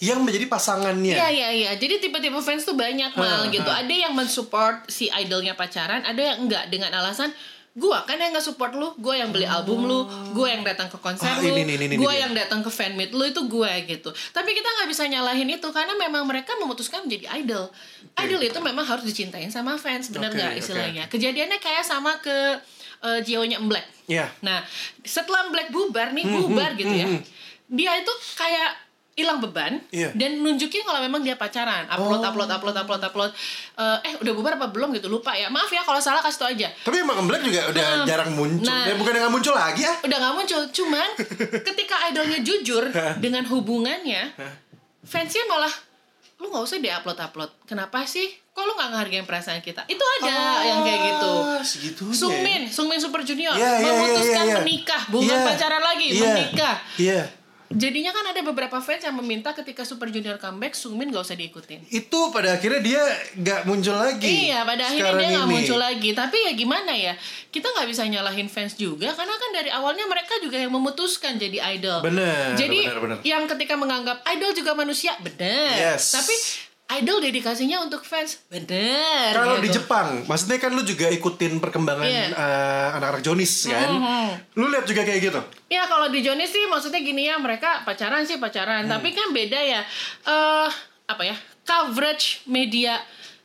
yang 0.00 0.24
menjadi 0.24 0.48
pasangannya. 0.48 1.12
Iya 1.12 1.28
iya 1.28 1.48
iya. 1.52 1.70
Jadi 1.76 2.00
tipe-tipe 2.00 2.40
fans 2.40 2.64
tuh 2.64 2.72
banyak 2.72 3.12
mal 3.20 3.44
Ha, 3.44 3.52
gitu. 3.52 3.68
Ada 3.68 4.08
yang 4.08 4.16
mensupport 4.16 4.88
si 4.88 5.12
idolnya 5.12 5.52
pacaran, 5.52 6.00
ada 6.08 6.16
yang 6.16 6.48
enggak 6.48 6.72
dengan 6.72 6.88
alasan 6.96 7.28
gua 7.78 8.02
kan 8.02 8.18
yang 8.18 8.34
nggak 8.34 8.42
support 8.42 8.74
lu, 8.74 8.90
gua 8.98 9.14
yang 9.14 9.30
beli 9.30 9.46
album 9.46 9.86
lu, 9.86 10.02
gua 10.34 10.50
yang 10.50 10.66
datang 10.66 10.90
ke 10.90 10.98
konser 10.98 11.30
Ah, 11.30 11.38
lu, 11.38 11.54
ini. 11.54 11.78
yang 12.18 12.34
datang 12.34 12.66
ke 12.66 12.70
fan 12.70 12.98
meet 12.98 13.14
lu 13.14 13.22
itu 13.22 13.38
gue 13.46 13.70
gitu. 13.86 14.10
Tapi 14.34 14.50
kita 14.50 14.66
nggak 14.66 14.88
bisa 14.90 15.06
nyalahin 15.06 15.46
itu 15.46 15.68
karena 15.70 15.94
memang 15.94 16.26
mereka 16.26 16.58
memutuskan 16.58 17.06
menjadi 17.06 17.30
idol. 17.38 17.70
Idol 18.18 18.42
itu 18.42 18.58
memang 18.58 18.82
harus 18.82 19.06
dicintain 19.06 19.46
sama 19.54 19.78
fans, 19.78 20.10
benar 20.10 20.34
nggak 20.34 20.58
oke. 20.58 20.60
istilahnya? 20.60 21.04
Kejadiannya 21.06 21.58
kayak 21.62 21.86
sama 21.86 22.18
ke 22.18 22.58
uh, 23.06 23.20
Black. 23.70 23.86
Iya. 24.10 24.26
Nah, 24.42 24.66
setelah 25.06 25.48
Black 25.54 25.70
bubar 25.70 26.10
nih, 26.10 26.24
Hmm, 26.26 26.36
bubar 26.42 26.74
hmm, 26.74 26.80
gitu 26.80 26.94
ya. 26.94 27.06
hmm, 27.06 27.16
hmm. 27.22 27.24
Dia 27.70 27.92
itu 28.02 28.12
kayak 28.34 28.89
hilang 29.20 29.38
beban 29.38 29.78
Iya. 29.88 30.10
dan 30.12 30.36
nunjukin 30.36 30.80
kalau 30.80 30.98
memang 30.98 31.20
dia 31.20 31.34
pacaran. 31.34 31.84
Upload, 31.86 32.18
Oh. 32.18 32.28
upload, 32.28 32.50
upload, 32.50 32.76
upload, 32.76 33.02
upload. 33.02 33.30
Eh, 33.76 33.98
eh, 34.02 34.14
udah 34.16 34.32
bubar 34.32 34.52
apa 34.54 34.66
belum 34.66 34.90
gitu? 34.92 35.06
Lupa 35.06 35.32
ya. 35.32 35.46
Maaf 35.46 35.68
ya 35.68 35.80
kalau 35.80 35.98
salah 35.98 36.18
kasih 36.18 36.38
tau 36.38 36.48
aja. 36.48 36.68
tapi 36.80 36.96
emang 36.98 37.22
Black 37.22 37.42
juga 37.42 37.68
udah 37.68 37.84
Nah, 37.94 38.04
jarang 38.04 38.32
muncul 38.32 38.64
nah. 38.64 38.84
ya 38.84 38.94
bukan 38.94 39.12
nggak 39.12 39.30
muncul 39.30 39.52
lagi 39.52 39.82
ah 39.82 39.96
Udah 40.00 40.16
nggak 40.18 40.34
muncul. 40.34 40.60
Cuman 40.70 41.08
ketika 41.68 41.96
idolnya 42.06 42.40
jujur 42.40 42.88
dengan 43.16 43.44
hubungannya, 43.44 44.32
fansnya 45.02 45.44
malah 45.46 45.72
lu 46.36 46.48
nggak 46.48 46.64
usah 46.64 46.76
deh 46.76 46.88
upload 46.90 47.18
upload. 47.18 47.50
Kenapa 47.64 48.00
sih? 48.04 48.24
Kok 48.50 48.64
lu 48.64 48.72
nggak 48.72 48.90
ngehargain 48.90 49.24
perasaan 49.24 49.60
kita? 49.60 49.84
Itu 49.86 50.00
ada 50.18 50.32
yang 50.62 50.80
kayak 50.80 51.00
gitu. 51.06 51.32
Ah, 51.38 51.60
segitunya 51.60 52.08
ya. 52.08 52.16
Sungmin, 52.16 52.62
Sungmin 52.66 52.98
Super 52.98 53.20
Junior 53.20 53.52
Iya, 53.52 53.60
iya, 53.60 53.76
iya, 53.78 53.90
memutuskan 53.94 54.34
iya, 54.38 54.48
iya. 54.48 54.56
menikah, 54.58 55.02
bukan 55.06 55.28
Iya. 55.30 55.46
pacaran 55.46 55.82
lagi, 55.82 56.06
Iya. 56.08 56.24
menikah. 56.26 56.74
iya 56.98 57.20
Jadinya 57.70 58.10
kan 58.10 58.26
ada 58.26 58.42
beberapa 58.42 58.76
fans 58.78 58.98
yang 59.00 59.14
meminta 59.14 59.54
ketika 59.54 59.82
Super 59.82 60.10
Junior 60.10 60.36
comeback, 60.36 60.74
Sungmin 60.74 61.06
gak 61.08 61.22
usah 61.22 61.38
diikutin. 61.38 61.86
itu 61.88 62.20
pada 62.28 62.52
akhirnya 62.52 62.80
dia 62.80 63.02
nggak 63.32 63.60
muncul 63.62 63.94
lagi 63.94 64.50
Iya, 64.50 64.62
pada 64.64 64.82
akhirnya 64.84 65.14
dia 65.14 65.28
nggak 65.30 65.46
ini. 65.46 65.54
muncul 65.54 65.78
lagi. 65.78 66.10
Tapi 66.10 66.36
ya 66.40 66.52
gimana 66.52 66.92
ya? 66.92 67.14
Kita 67.48 67.66
nggak 67.68 67.86
bisa 67.86 68.02
nyalahin 68.04 68.46
fans 68.46 68.74
juga, 68.74 69.10
karena 69.10 69.32
kan 69.32 69.50
dari 69.52 69.70
awalnya 69.70 70.02
mereka 70.04 70.34
juga 70.38 70.56
yang 70.56 70.70
memutuskan 70.70 71.34
jadi 71.36 71.62
idol. 71.70 72.02
Bener, 72.02 72.54
Jadi 72.54 72.78
bener, 72.84 72.98
bener. 72.98 73.16
yang 73.22 73.46
ketika 73.46 73.74
menganggap 73.74 74.18
idol 74.28 74.50
juga 74.50 74.74
manusia, 74.74 75.14
bener. 75.20 75.94
Yes. 75.94 76.10
Tapi 76.10 76.34
idol 76.92 77.20
dedikasinya 77.20 77.78
untuk 77.80 78.02
fans, 78.02 78.42
bener. 78.46 79.30
Kalau 79.30 79.56
di 79.56 79.66
gitu. 79.66 79.78
Jepang, 79.78 80.24
maksudnya 80.24 80.56
kan 80.56 80.70
lu 80.70 80.82
juga 80.82 81.06
ikutin 81.06 81.56
perkembangan 81.56 82.02
Iya. 82.02 82.26
eh, 82.28 82.88
anak-anak 82.92 83.22
Jonis 83.22 83.52
kan? 83.64 83.88
Mhm. 83.88 84.28
Lu 84.54 84.66
lihat 84.66 84.84
juga 84.84 85.02
kayak 85.02 85.20
gitu? 85.22 85.40
Ya 85.68 85.86
kalau 85.86 86.06
di 86.06 86.18
Johnny 86.18 86.44
sih 86.44 86.66
maksudnya 86.66 86.98
gini 86.98 87.24
ya 87.24 87.36
mereka 87.36 87.82
pacaran 87.82 88.22
sih 88.22 88.36
pacaran 88.36 88.84
Hmm. 88.84 88.92
tapi 88.92 89.10
kan 89.10 89.30
beda 89.30 89.56
ya 89.56 89.80
eh 90.24 90.68
apa 91.06 91.22
ya 91.22 91.36
coverage 91.62 92.42
media 92.44 92.98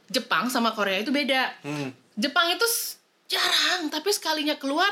Jepang 0.06 0.48
sama 0.48 0.70
Korea 0.72 1.00
itu 1.00 1.10
beda. 1.10 1.54
Hmm. 1.62 1.94
Jepang 2.14 2.48
itu 2.48 2.66
jarang 3.26 3.90
tapi 3.90 4.10
sekalinya 4.10 4.54
keluar 4.56 4.90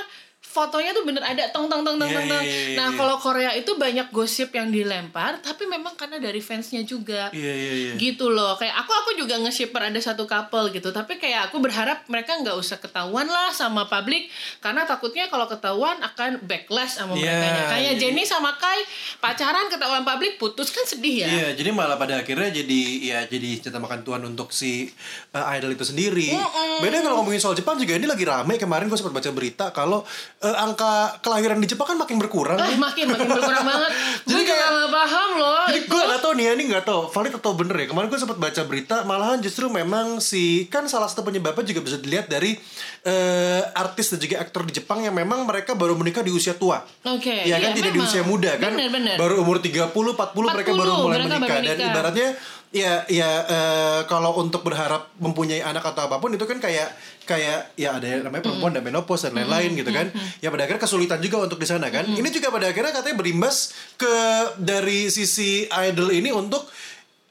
fotonya 0.54 0.94
tuh 0.94 1.02
bener 1.02 1.20
ada 1.20 1.50
tong 1.50 1.66
tong 1.66 1.82
tong 1.82 1.98
tong 1.98 2.06
Iya, 2.06 2.18
tong. 2.22 2.28
tong. 2.30 2.44
iya, 2.46 2.58
iya, 2.70 2.78
Nah 2.78 2.88
iya. 2.94 2.96
kalau 2.96 3.16
Korea 3.18 3.52
itu 3.52 3.74
banyak 3.74 4.08
gosip 4.10 4.54
yang 4.54 4.70
dilempar 4.70 5.42
tapi 5.42 5.66
memang 5.66 5.98
karena 5.98 6.22
dari 6.22 6.38
fansnya 6.40 6.86
juga. 6.86 7.34
Iya 7.34 7.54
iya 7.54 7.74
iya. 7.74 7.94
Gitu 7.98 8.30
loh, 8.30 8.54
kayak 8.54 8.78
aku 8.78 8.92
aku 8.94 9.10
juga 9.18 9.42
nge-shipper 9.42 9.82
ada 9.82 9.98
satu 9.98 10.24
couple 10.24 10.70
gitu, 10.70 10.94
tapi 10.94 11.18
kayak 11.18 11.50
aku 11.50 11.58
berharap 11.58 12.06
mereka 12.06 12.38
nggak 12.38 12.54
usah 12.54 12.78
ketahuan 12.78 13.26
lah 13.26 13.50
sama 13.50 13.90
publik, 13.90 14.30
karena 14.60 14.86
takutnya 14.86 15.26
kalau 15.28 15.50
ketahuan 15.50 15.98
akan 16.00 16.46
backlash 16.46 16.96
sama 16.96 17.18
Iya, 17.18 17.34
mereka. 17.34 17.62
Kayak 17.74 17.94
iya. 17.96 18.00
Jenny 18.00 18.24
sama 18.24 18.54
Kai 18.56 18.86
pacaran 19.18 19.66
ketahuan 19.68 20.04
publik 20.04 20.38
putus 20.38 20.70
kan 20.70 20.86
sedih 20.86 21.26
ya. 21.26 21.28
Iya, 21.28 21.48
jadi 21.56 21.70
malah 21.72 21.98
pada 21.98 22.22
akhirnya 22.22 22.54
jadi 22.54 22.82
ya 23.02 23.18
jadi 23.26 23.58
cerita 23.58 23.80
makan 23.80 24.06
tuan 24.06 24.22
untuk 24.22 24.52
si 24.52 24.86
uh, 25.32 25.46
idol 25.56 25.72
itu 25.72 25.82
sendiri. 25.82 26.30
Beda 26.78 27.02
kalau 27.02 27.20
ngomongin 27.20 27.40
soal 27.40 27.56
Jepang 27.56 27.76
juga 27.76 27.96
ini 27.96 28.06
lagi 28.06 28.22
rame 28.22 28.60
kemarin 28.60 28.86
gue 28.86 29.00
sempat 29.00 29.16
baca 29.16 29.30
berita 29.32 29.66
kalau 29.72 30.04
uh, 30.44 30.56
angka 30.60 30.92
kelahiran 31.20 31.58
di 31.58 31.66
Jepang 31.66 31.88
kan 31.88 31.98
makin 31.98 32.20
berkurang. 32.20 32.60
Eh, 32.60 32.76
makin 32.76 33.08
makin 33.08 33.26
berkurang 33.26 33.64
banget. 33.64 33.92
Jadi 34.28 34.36
Gue 34.38 34.44
kayak- 34.46 34.70
nggak 34.70 34.92
paham 34.92 35.30
loh. 35.34 35.64
Jadi 35.64 35.80
gue 35.84 36.02
gak 36.04 36.20
tau 36.20 36.32
nih 36.34 36.44
ya, 36.44 36.52
ini 36.54 36.64
gak 36.70 36.84
tau 36.84 37.02
valid 37.08 37.34
atau 37.34 37.52
bener 37.54 37.76
ya 37.76 37.88
Kemarin 37.88 38.08
gue 38.08 38.20
sempat 38.20 38.36
baca 38.36 38.62
berita 38.64 38.96
Malahan 39.04 39.40
justru 39.40 39.66
memang 39.68 40.20
si 40.20 40.68
Kan 40.68 40.86
salah 40.86 41.08
satu 41.08 41.24
penyebabnya 41.24 41.64
juga 41.66 41.82
bisa 41.82 41.98
dilihat 41.98 42.28
dari 42.28 42.60
eh, 43.02 43.62
Artis 43.74 44.12
dan 44.12 44.20
juga 44.20 44.40
aktor 44.40 44.64
di 44.64 44.74
Jepang 44.74 45.02
Yang 45.02 45.16
memang 45.16 45.44
mereka 45.44 45.74
baru 45.74 45.94
menikah 45.94 46.20
di 46.20 46.30
usia 46.30 46.54
tua 46.54 46.84
Oke. 47.06 47.44
Ya 47.44 47.58
kan 47.58 47.72
iya, 47.72 47.76
tidak 47.76 47.92
di 47.92 47.98
memang. 47.98 48.12
usia 48.12 48.24
muda 48.24 48.52
kan 48.56 48.72
Bener 48.72 48.90
bener. 48.90 49.16
Baru 49.16 49.40
umur 49.40 49.58
30, 49.58 49.88
40, 49.88 50.14
mereka 50.52 50.70
40, 50.70 50.76
baru 50.76 50.92
mulai 50.98 51.18
mereka 51.18 51.36
menikah 51.38 51.56
baru 51.56 51.66
Dan 51.66 51.78
ibaratnya 51.86 52.28
ya 52.74 53.06
ya 53.06 53.30
eh, 53.46 54.02
kalau 54.10 54.34
untuk 54.42 54.66
berharap 54.66 55.14
mempunyai 55.22 55.62
anak 55.62 55.86
atau 55.94 56.10
apa 56.10 56.18
pun 56.18 56.34
itu 56.34 56.42
kan 56.50 56.58
kayak 56.58 56.90
kayak 57.24 57.70
ya 57.78 58.02
ada 58.02 58.08
yang 58.10 58.26
namanya 58.26 58.50
perempuan 58.50 58.74
dan 58.74 58.82
menopause 58.82 59.30
dan 59.30 59.38
lain-lain 59.38 59.78
gitu 59.78 59.94
kan. 59.94 60.10
ya 60.44 60.50
pada 60.50 60.66
akhirnya 60.66 60.82
kesulitan 60.82 61.22
juga 61.22 61.46
untuk 61.46 61.62
di 61.62 61.70
sana 61.70 61.94
kan. 61.94 62.10
Ini 62.10 62.28
juga 62.34 62.50
pada 62.50 62.74
akhirnya 62.74 62.92
katanya 62.92 63.16
berimbas 63.22 63.72
ke 63.96 64.14
dari 64.58 65.08
sisi 65.14 65.70
idol 65.70 66.10
ini 66.10 66.34
untuk 66.34 66.66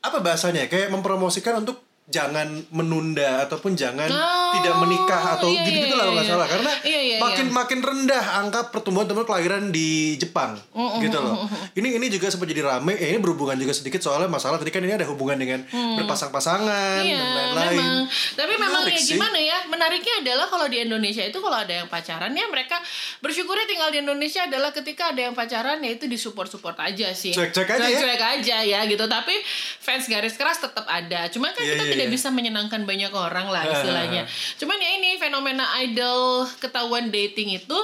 apa 0.02 0.22
bahasanya 0.22 0.66
ya? 0.66 0.68
kayak 0.70 0.88
mempromosikan 0.94 1.58
untuk 1.58 1.82
jangan 2.12 2.44
menunda 2.68 3.42
ataupun 3.42 3.72
jangan 3.72 4.06
Oh, 4.06 4.52
tidak 4.52 4.74
menikah 4.78 5.22
atau 5.32 5.48
iya, 5.48 5.64
gitu-gitu 5.64 5.86
iya, 5.88 5.96
lah 5.96 6.04
kalau 6.04 6.12
nggak 6.12 6.22
iya. 6.22 6.32
salah 6.34 6.46
karena 6.46 6.72
Iya, 6.82 7.00
iya, 7.00 7.16
makin 7.18 7.46
iya. 7.46 7.54
makin 7.54 7.78
rendah 7.80 8.24
angka 8.36 8.60
pertumbuhan 8.68 9.06
teman 9.06 9.24
kelahiran 9.24 9.62
di 9.68 9.88
Jepang 10.14 10.60
gitu 11.00 11.16
loh. 11.16 11.48
Ini 11.72 11.96
ini 11.96 12.06
juga 12.06 12.28
sempat 12.28 12.46
jadi 12.46 12.60
rame. 12.62 12.92
Ya 12.94 13.08
ini 13.08 13.18
berhubungan 13.18 13.56
juga 13.56 13.72
sedikit 13.72 13.98
soalnya 13.98 14.28
masalah 14.28 14.56
tadi 14.56 14.68
kan 14.68 14.80
ini 14.80 14.92
ada 14.92 15.06
hubungan 15.06 15.34
dengan 15.34 15.64
berpasang-pasangan 15.96 17.00
Iya, 17.00 17.16
dan 17.16 17.28
lain-lain. 17.32 17.72
memang. 17.74 17.96
Tapi 18.34 18.52
memang 18.52 18.70
Menarik 18.82 18.92
ya 18.92 19.00
sih. 19.00 19.10
gimana 19.12 19.38
ya? 19.38 19.58
Menariknya 19.66 20.14
adalah 20.20 20.46
kalau 20.46 20.66
di 20.66 20.78
Indonesia 20.78 21.22
itu 21.22 21.38
kalau 21.38 21.56
ada 21.56 21.74
yang 21.74 21.88
pacaran 21.88 22.30
ya 22.30 22.46
mereka 22.46 22.76
bersyukurnya 23.18 23.64
tinggal 23.64 23.88
di 23.88 23.98
Indonesia 24.00 24.44
adalah 24.44 24.70
ketika 24.70 25.10
ada 25.10 25.20
yang 25.22 25.34
pacaran 25.34 25.78
ya 25.78 25.90
itu 25.90 26.04
disupport-support 26.06 26.76
aja 26.78 27.08
sih. 27.12 27.32
Cuek-cuek 27.32 27.68
aja 27.70 27.80
ya. 27.80 27.88
Cuek-cuek 27.94 28.22
aja 28.22 28.56
ya 28.60 28.80
gitu. 28.84 29.04
Tapi 29.06 29.34
fans 29.78 30.04
garis 30.04 30.34
keras 30.34 30.58
tetap 30.58 30.84
ada. 30.84 31.28
Cuman 31.28 31.50
kan 31.50 31.62
Iya, 31.62 31.72
kita 31.72 31.84
iya, 31.84 31.92
tidak 31.94 32.01
iya. 32.06 32.12
bisa 32.12 32.28
menyenangkan 32.28 32.82
banyak 32.82 33.10
orang 33.10 33.46
lah 33.48 33.62
istilahnya. 33.74 34.22
Cuman 34.58 34.78
ya 34.78 34.90
ini 34.96 35.16
fenomena 35.16 35.64
idol 35.80 36.44
ketahuan 36.58 37.08
dating 37.08 37.54
itu 37.54 37.78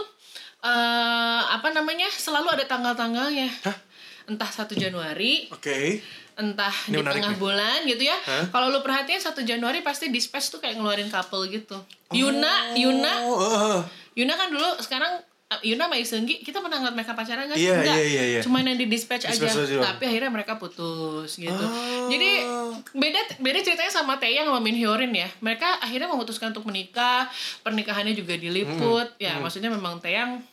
eh 0.58 1.40
apa 1.48 1.70
namanya? 1.70 2.10
Selalu 2.10 2.58
ada 2.58 2.64
tanggal-tanggalnya. 2.66 3.46
Entah 4.28 4.50
1 4.50 4.68
Januari, 4.76 5.48
Oke. 5.48 6.04
entah 6.36 6.74
Ini 6.84 7.00
di 7.00 7.02
tengah 7.02 7.32
nih. 7.32 7.40
bulan 7.40 7.78
gitu 7.88 8.04
ya. 8.04 8.18
Kalau 8.52 8.68
lu 8.68 8.84
perhatiin 8.84 9.22
1 9.22 9.32
Januari 9.42 9.80
pasti 9.80 10.12
Dispatch 10.12 10.52
tuh 10.52 10.60
kayak 10.60 10.76
ngeluarin 10.76 11.08
couple 11.08 11.48
gitu. 11.48 11.80
Yuna, 12.12 12.76
Yuna, 12.76 13.12
Oh, 13.24 13.40
eh, 13.40 13.56
eh. 13.78 13.80
Yuna 14.20 14.34
kan 14.36 14.52
dulu 14.52 14.68
sekarang 14.82 15.16
uh, 15.16 15.27
Yuna 15.64 15.88
sama 15.88 15.96
Isenggi 15.96 16.44
kita 16.44 16.60
pernah 16.60 16.76
ngeliat 16.76 16.92
mereka 16.92 17.16
pacaran 17.16 17.48
gak 17.48 17.56
sih? 17.56 17.72
Iya, 17.72 17.80
Enggak. 17.80 17.96
iya, 17.96 18.04
iya, 18.04 18.24
iya. 18.36 18.40
Cuman 18.44 18.68
yang 18.68 18.76
di 18.76 18.84
dispatch, 18.84 19.24
Dispatch 19.24 19.56
aja. 19.56 19.80
Tapi 19.80 20.04
akhirnya 20.04 20.28
mereka 20.28 20.60
putus 20.60 21.40
gitu. 21.40 21.56
Oh. 21.56 22.04
Jadi 22.12 22.44
beda 22.92 23.20
beda 23.40 23.58
ceritanya 23.64 23.88
sama 23.88 24.20
Taeyang 24.20 24.44
sama 24.52 24.60
Min 24.60 24.76
Hyorin 24.76 25.08
ya. 25.08 25.24
Mereka 25.40 25.80
akhirnya 25.80 26.04
memutuskan 26.12 26.52
untuk 26.52 26.68
menikah. 26.68 27.32
Pernikahannya 27.64 28.12
juga 28.12 28.36
diliput. 28.36 29.08
Hmm. 29.16 29.24
Ya, 29.24 29.40
maksudnya 29.40 29.72
memang 29.72 30.04
Taeyang 30.04 30.44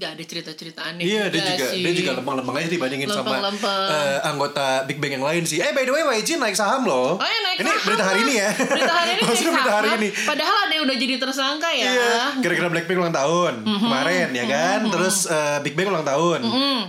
gak 0.00 0.10
ada 0.10 0.24
cerita-cerita 0.24 0.80
aneh 0.82 1.04
Iya 1.04 1.28
dia 1.28 1.40
juga 1.46 1.64
sih. 1.68 1.82
dia 1.82 1.92
juga 1.94 2.10
lempeng-lempeng 2.16 2.56
aja 2.56 2.68
dibandingin 2.70 3.06
sama 3.06 3.36
Lempeng-lempeng. 3.36 3.84
eh, 3.86 4.18
anggota 4.24 4.66
Big 4.82 4.96
Bang 4.96 5.12
yang 5.12 5.22
lain 5.22 5.44
sih. 5.44 5.58
Eh 5.58 5.70
by 5.70 5.84
the 5.84 5.92
way 5.92 6.00
YG 6.02 6.36
naik 6.36 6.54
saham 6.54 6.82
loh. 6.82 7.14
Oh 7.14 7.26
ya 7.26 7.40
naik 7.42 7.58
ini 7.58 7.68
saham 7.68 7.84
berita 7.84 8.04
hari 8.06 8.20
ini 8.22 8.34
ya. 8.34 8.48
Berita 8.50 8.92
hari 8.94 9.10
ini 9.10 9.22
naik 9.28 9.44
berita 9.46 9.72
hari 9.74 9.88
ini. 9.94 10.08
Padahal 10.24 10.56
ada 10.58 10.72
yang 10.72 10.84
udah 10.84 10.96
jadi 10.96 11.14
tersangka 11.16 11.68
ya. 11.70 11.84
Iya, 11.86 12.12
kira-kira 12.40 12.68
Blackpink 12.68 12.98
ulang 12.98 13.12
tahun 13.12 13.52
kemarin 13.62 14.28
ya 14.32 14.44
kan, 14.46 14.80
terus 14.88 15.16
eh, 15.26 15.58
Big 15.60 15.74
Bang 15.74 15.90
ulang 15.90 16.02
tahun. 16.02 16.40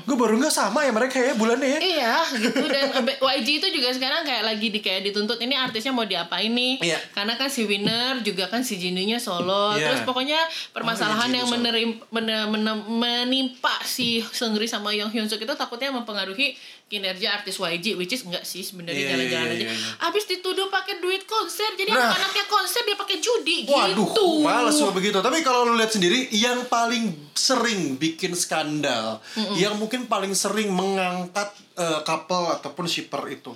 Gue 0.02 0.16
baru 0.16 0.38
nggak 0.38 0.54
sama 0.54 0.82
ya 0.82 0.92
mereka 0.92 1.18
ya 1.18 1.34
bulannya 1.34 1.68
ya. 1.68 1.80
Iya 1.82 2.14
gitu 2.40 2.64
dan 2.64 2.88
YG 3.36 3.48
itu 3.58 3.68
juga 3.72 3.92
sekarang 3.92 4.24
kayak 4.24 4.44
lagi 4.46 4.68
di 4.68 4.80
kayak 4.80 5.04
dituntut 5.04 5.36
ini 5.38 5.54
artisnya 5.54 5.92
mau 5.92 6.04
diapain 6.04 6.48
nih 6.48 6.80
Iya. 6.82 6.98
karena 7.12 7.36
kan 7.36 7.48
si 7.48 7.64
Winner 7.64 8.22
juga 8.22 8.46
kan 8.46 8.62
si 8.62 8.76
Jinunya 8.76 9.18
solo 9.18 9.74
Iya. 9.74 9.90
terus 9.90 10.02
pokoknya 10.04 10.40
permasalahan 10.72 11.20
Oh, 11.22 11.28
iya, 11.28 11.38
yang 11.38 11.46
Jinu 11.46 11.52
solo. 11.52 11.62
menerim, 11.62 11.90
men- 12.10 12.48
men- 12.50 12.84
menimpa 13.02 13.82
si 13.82 14.22
Seungri 14.22 14.70
sama 14.70 14.94
Young 14.94 15.10
Hyun 15.10 15.26
Suk 15.26 15.42
itu 15.42 15.50
takutnya 15.52 15.90
mempengaruhi 15.90 16.54
kinerja 16.86 17.34
artis 17.34 17.58
YG 17.58 17.98
which 17.98 18.12
is 18.12 18.22
enggak 18.22 18.44
sih 18.44 18.62
sebenarnya 18.62 19.02
Iya, 19.02 19.10
jalan-jalan 19.16 19.48
iya, 19.48 19.56
aja 19.58 19.66
iya. 19.74 19.92
abis 20.06 20.24
dituduh 20.28 20.70
pakai 20.70 21.02
duit 21.02 21.26
konser 21.26 21.74
jadi 21.74 21.90
Nah. 21.90 21.98
anak-anaknya 22.06 22.46
konser 22.46 22.82
dia 22.84 22.94
pakai 22.94 23.18
judi 23.18 23.66
Waduh, 23.66 24.06
gitu 24.06 24.26
males 24.44 24.78
begitu. 24.94 25.18
Tapi 25.18 25.42
kalau 25.42 25.66
lu 25.66 25.74
lihat 25.74 25.90
sendiri, 25.90 26.30
yang 26.30 26.68
paling 26.68 27.10
sering 27.34 27.96
bikin 27.96 28.36
skandal, 28.36 29.18
yang 29.56 29.76
mungkin 29.76 30.06
paling 30.06 30.36
sering 30.36 30.70
mengangkat 30.70 31.50
eh, 31.74 32.00
couple 32.04 32.52
ataupun 32.52 32.86
shipper 32.86 33.24
itu, 33.28 33.56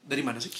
dari 0.00 0.22
mana 0.22 0.38
sih? 0.38 0.52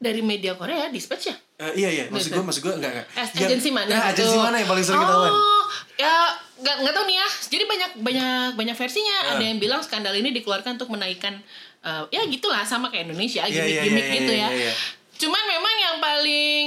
dari 0.00 0.24
media 0.24 0.56
Korea 0.56 0.88
Dispatch 0.88 1.28
ya 1.28 1.36
Eh, 1.60 1.72
iya 1.76 1.88
iya, 1.92 2.04
maksud 2.08 2.32
gue 2.32 2.40
maksud 2.40 2.64
gue 2.64 2.72
enggak 2.72 2.88
enggak. 2.88 3.06
Eh, 3.12 3.44
agensi 3.44 3.68
mana? 3.68 3.84
Nah, 3.84 4.00
gitu? 4.08 4.24
agensi 4.24 4.36
mana 4.40 4.56
yang 4.56 4.68
paling 4.72 4.80
sering 4.80 4.96
ketahuan? 4.96 5.28
Oh, 5.28 5.64
ya 6.00 6.16
nggak 6.60 6.76
nggak 6.84 6.94
tahu 6.94 7.04
nih 7.08 7.16
ya. 7.16 7.28
Jadi 7.50 7.64
banyak 7.64 7.90
banyak 8.00 8.48
banyak 8.54 8.76
versinya. 8.76 9.16
Ah. 9.24 9.30
Ada 9.36 9.44
yang 9.44 9.58
bilang 9.58 9.80
skandal 9.80 10.14
ini 10.14 10.30
dikeluarkan 10.30 10.76
untuk 10.76 10.92
menaikkan 10.92 11.40
eh, 11.80 12.02
ya 12.12 12.22
gitulah 12.28 12.62
sama 12.62 12.92
kayak 12.92 13.08
Indonesia 13.08 13.44
Iya, 13.44 13.64
iya, 13.64 13.82
gimmick-gimmick 13.82 14.04
iya, 14.04 14.14
gitu 14.20 14.32
iya, 14.32 14.40
ya. 14.40 14.48
iya, 14.52 14.62
iya. 14.68 14.74
Cuman 15.20 15.42
memang 15.44 15.74
yang 15.76 15.96
paling 15.98 16.64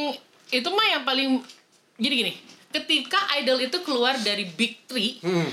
itu 0.50 0.70
mah 0.70 0.88
yang 0.90 1.04
paling 1.06 1.30
jadi 1.98 2.16
gini. 2.26 2.34
Ketika 2.74 3.30
idol 3.38 3.62
itu 3.62 3.78
keluar 3.86 4.18
dari 4.18 4.50
Big 4.50 4.82
Three, 4.90 5.22
Hmm. 5.22 5.46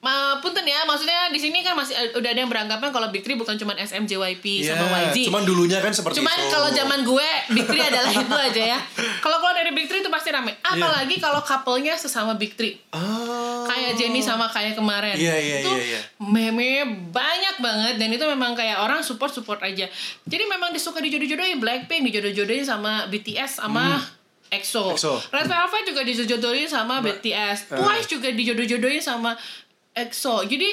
Ma, 0.00 0.40
punten 0.40 0.64
ya, 0.64 0.88
maksudnya 0.88 1.28
di 1.28 1.36
sini 1.36 1.60
kan 1.60 1.76
masih 1.76 1.92
udah 2.16 2.24
ada 2.26 2.40
yang 2.40 2.48
beranggapan 2.48 2.88
kalau 2.88 3.12
Big 3.12 3.20
Three 3.20 3.36
bukan 3.36 3.52
cuma 3.54 3.76
SM, 3.76 4.08
JYP 4.08 4.64
Iya, 4.64 4.72
sama 4.74 5.12
YG. 5.12 5.28
cuman 5.28 5.44
dulunya 5.44 5.76
kan 5.76 5.92
seperti 5.92 6.16
Cuman 6.16 6.32
itu. 6.34 6.48
kalau 6.48 6.68
zaman 6.72 7.04
gue 7.04 7.28
Big 7.52 7.68
Three 7.68 7.84
adalah 7.84 8.08
itu 8.08 8.32
aja 8.32 8.62
ya. 8.66 8.78
Kalau 9.20 9.36
keluar 9.36 9.52
dari 9.52 9.68
Big 9.70 9.84
Three 9.84 10.00
itu 10.00 10.08
pasti 10.08 10.32
rame. 10.32 10.56
Apalagi 10.64 11.20
kalau 11.20 11.44
couple-nya 11.44 11.92
sesama 11.94 12.32
Big 12.32 12.56
Three. 12.56 12.80
Ah. 12.90 13.68
Kayak 13.68 14.00
Jennie 14.00 14.24
sama 14.24 14.48
kayak 14.48 14.72
kemarin. 14.72 15.12
Iya, 15.12 15.36
iya, 15.36 15.56
itu 15.60 15.70
iya, 15.70 15.84
iya. 15.86 16.00
meme 16.18 16.80
banyak 17.12 17.60
banget 17.60 17.94
dan 17.96 18.08
itu 18.08 18.24
memang 18.24 18.56
kayak 18.56 18.80
orang 18.80 19.04
support 19.04 19.28
support 19.30 19.60
aja. 19.60 19.84
Jadi 20.24 20.44
memang 20.46 20.72
disuka 20.72 20.98
dijodoh-jodohin 20.98 21.60
Blackpink 21.60 22.08
dijodoh-jodohin 22.08 22.64
sama 22.64 23.04
BTS 23.06 23.60
sama 23.60 24.00
EXO. 24.48 24.82
Hmm. 24.82 24.96
EXO. 24.96 25.12
Red 25.28 25.46
Velvet 25.46 25.84
juga 25.84 26.00
dijodohin 26.02 26.66
sama 26.66 27.04
BTS. 27.04 27.68
eh. 27.68 27.76
Twice 27.76 28.08
juga 28.08 28.32
dijodoh-jodohin 28.32 28.98
sama 28.98 29.36
EXO. 29.94 30.44
Jadi 30.44 30.68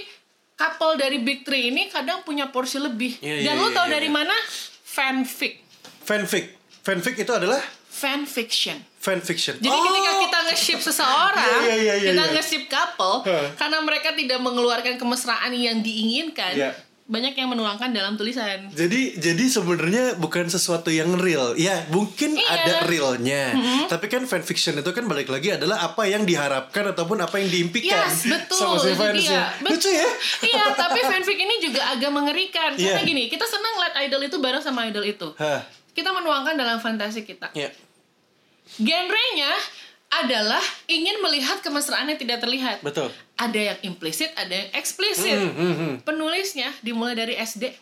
couple 0.57 0.97
dari 0.97 1.21
Big 1.21 1.45
Three 1.45 1.69
ini 1.69 1.87
kadang 1.87 2.25
punya 2.25 2.49
porsi 2.49 2.81
lebih. 2.81 3.21
Iya, 3.21 3.45
dan 3.51 3.55
iya, 3.57 3.61
lo 3.61 3.69
tau 3.71 3.85
iya, 3.85 3.93
dari 3.99 4.09
iya. 4.09 4.17
mana? 4.17 4.35
Fanfic. 4.83 5.61
fanfic. 6.01 6.57
Fanfic 6.81 7.15
itu 7.19 7.33
adalah 7.33 7.61
Fanfiction. 7.87 8.77
fanfiction. 9.01 9.57
Jadi 9.57 9.73
Oh, 9.73 9.81
ketika 9.81 10.11
kita 10.21 10.37
nge-ship 10.49 10.79
seseorang, 10.83 11.61
Iya, 11.65 11.75
iya, 11.81 11.93
iya, 11.97 12.09
kita 12.13 12.23
iya. 12.29 12.33
nge-ship 12.37 12.63
couple, 12.69 13.25
Hah. 13.25 13.57
karena 13.57 13.77
mereka 13.81 14.13
tidak 14.13 14.37
mengeluarkan 14.37 15.01
kemesraan 15.01 15.49
yang 15.57 15.81
diinginkan, 15.81 16.53
Iya. 16.53 16.71
Banyak 17.07 17.33
yang 17.33 17.47
menuangkan 17.47 17.89
dalam 17.89 18.13
tulisan. 18.13 18.67
Jadi 18.69 19.15
jadi 19.15 19.43
sebenarnya 19.47 20.19
bukan 20.19 20.45
sesuatu 20.45 20.91
yang 20.91 21.15
real. 21.15 21.55
Ya, 21.55 21.87
mungkin 21.87 22.35
Iya. 22.35 22.51
ada 22.51 22.73
realnya. 22.83 23.55
Tapi 23.87 24.05
kan 24.05 24.23
fanfiction 24.23 24.75
itu 24.75 24.91
kan 24.91 25.07
balik 25.07 25.27
lagi 25.27 25.49
adalah 25.49 25.81
apa 25.81 26.03
yang 26.03 26.21
diharapkan 26.21 26.91
ataupun 26.91 27.17
apa 27.17 27.39
yang 27.39 27.47
diimpikan 27.47 28.03
Yes, 28.05 28.27
betul. 28.27 28.59
sama 28.59 28.75
si 28.77 28.91
fansnya. 28.91 29.55
Bet- 29.57 29.71
Lucu 29.73 29.87
ya? 29.87 30.03
iya, 30.43 30.63
tapi 30.73 30.99
fanfic 31.01 31.37
ini 31.37 31.55
juga 31.59 31.81
agak 31.89 32.11
mengerikan. 32.11 32.75
Karena 32.75 32.99
Iya. 32.99 33.07
gini, 33.07 33.23
kita 33.27 33.47
senang 33.47 33.79
lihat 33.79 33.95
idol 34.03 34.21
itu 34.21 34.37
bareng 34.37 34.59
sama 34.59 34.85
idol 34.85 35.07
itu. 35.07 35.31
Hah. 35.39 35.63
Kita 35.95 36.11
menuangkan 36.11 36.53
dalam 36.53 36.77
fantasi 36.77 37.23
kita. 37.23 37.49
Ya. 37.53 37.71
Genrenya 38.77 39.51
adalah 40.07 40.63
ingin 40.87 41.19
melihat 41.19 41.59
kemesraan 41.59 42.07
yang 42.07 42.19
tidak 42.19 42.39
terlihat. 42.39 42.79
Betul. 42.79 43.11
Ada 43.35 43.75
yang 43.75 43.77
implisit, 43.93 44.31
ada 44.39 44.49
yang 44.49 44.69
eksplisit. 44.73 45.35
Hmm, 45.35 45.53
hmm, 45.53 45.75
hmm. 45.75 45.93
Penulisnya 46.07 46.71
dimulai 46.79 47.13
dari 47.13 47.35
SD. 47.35 47.75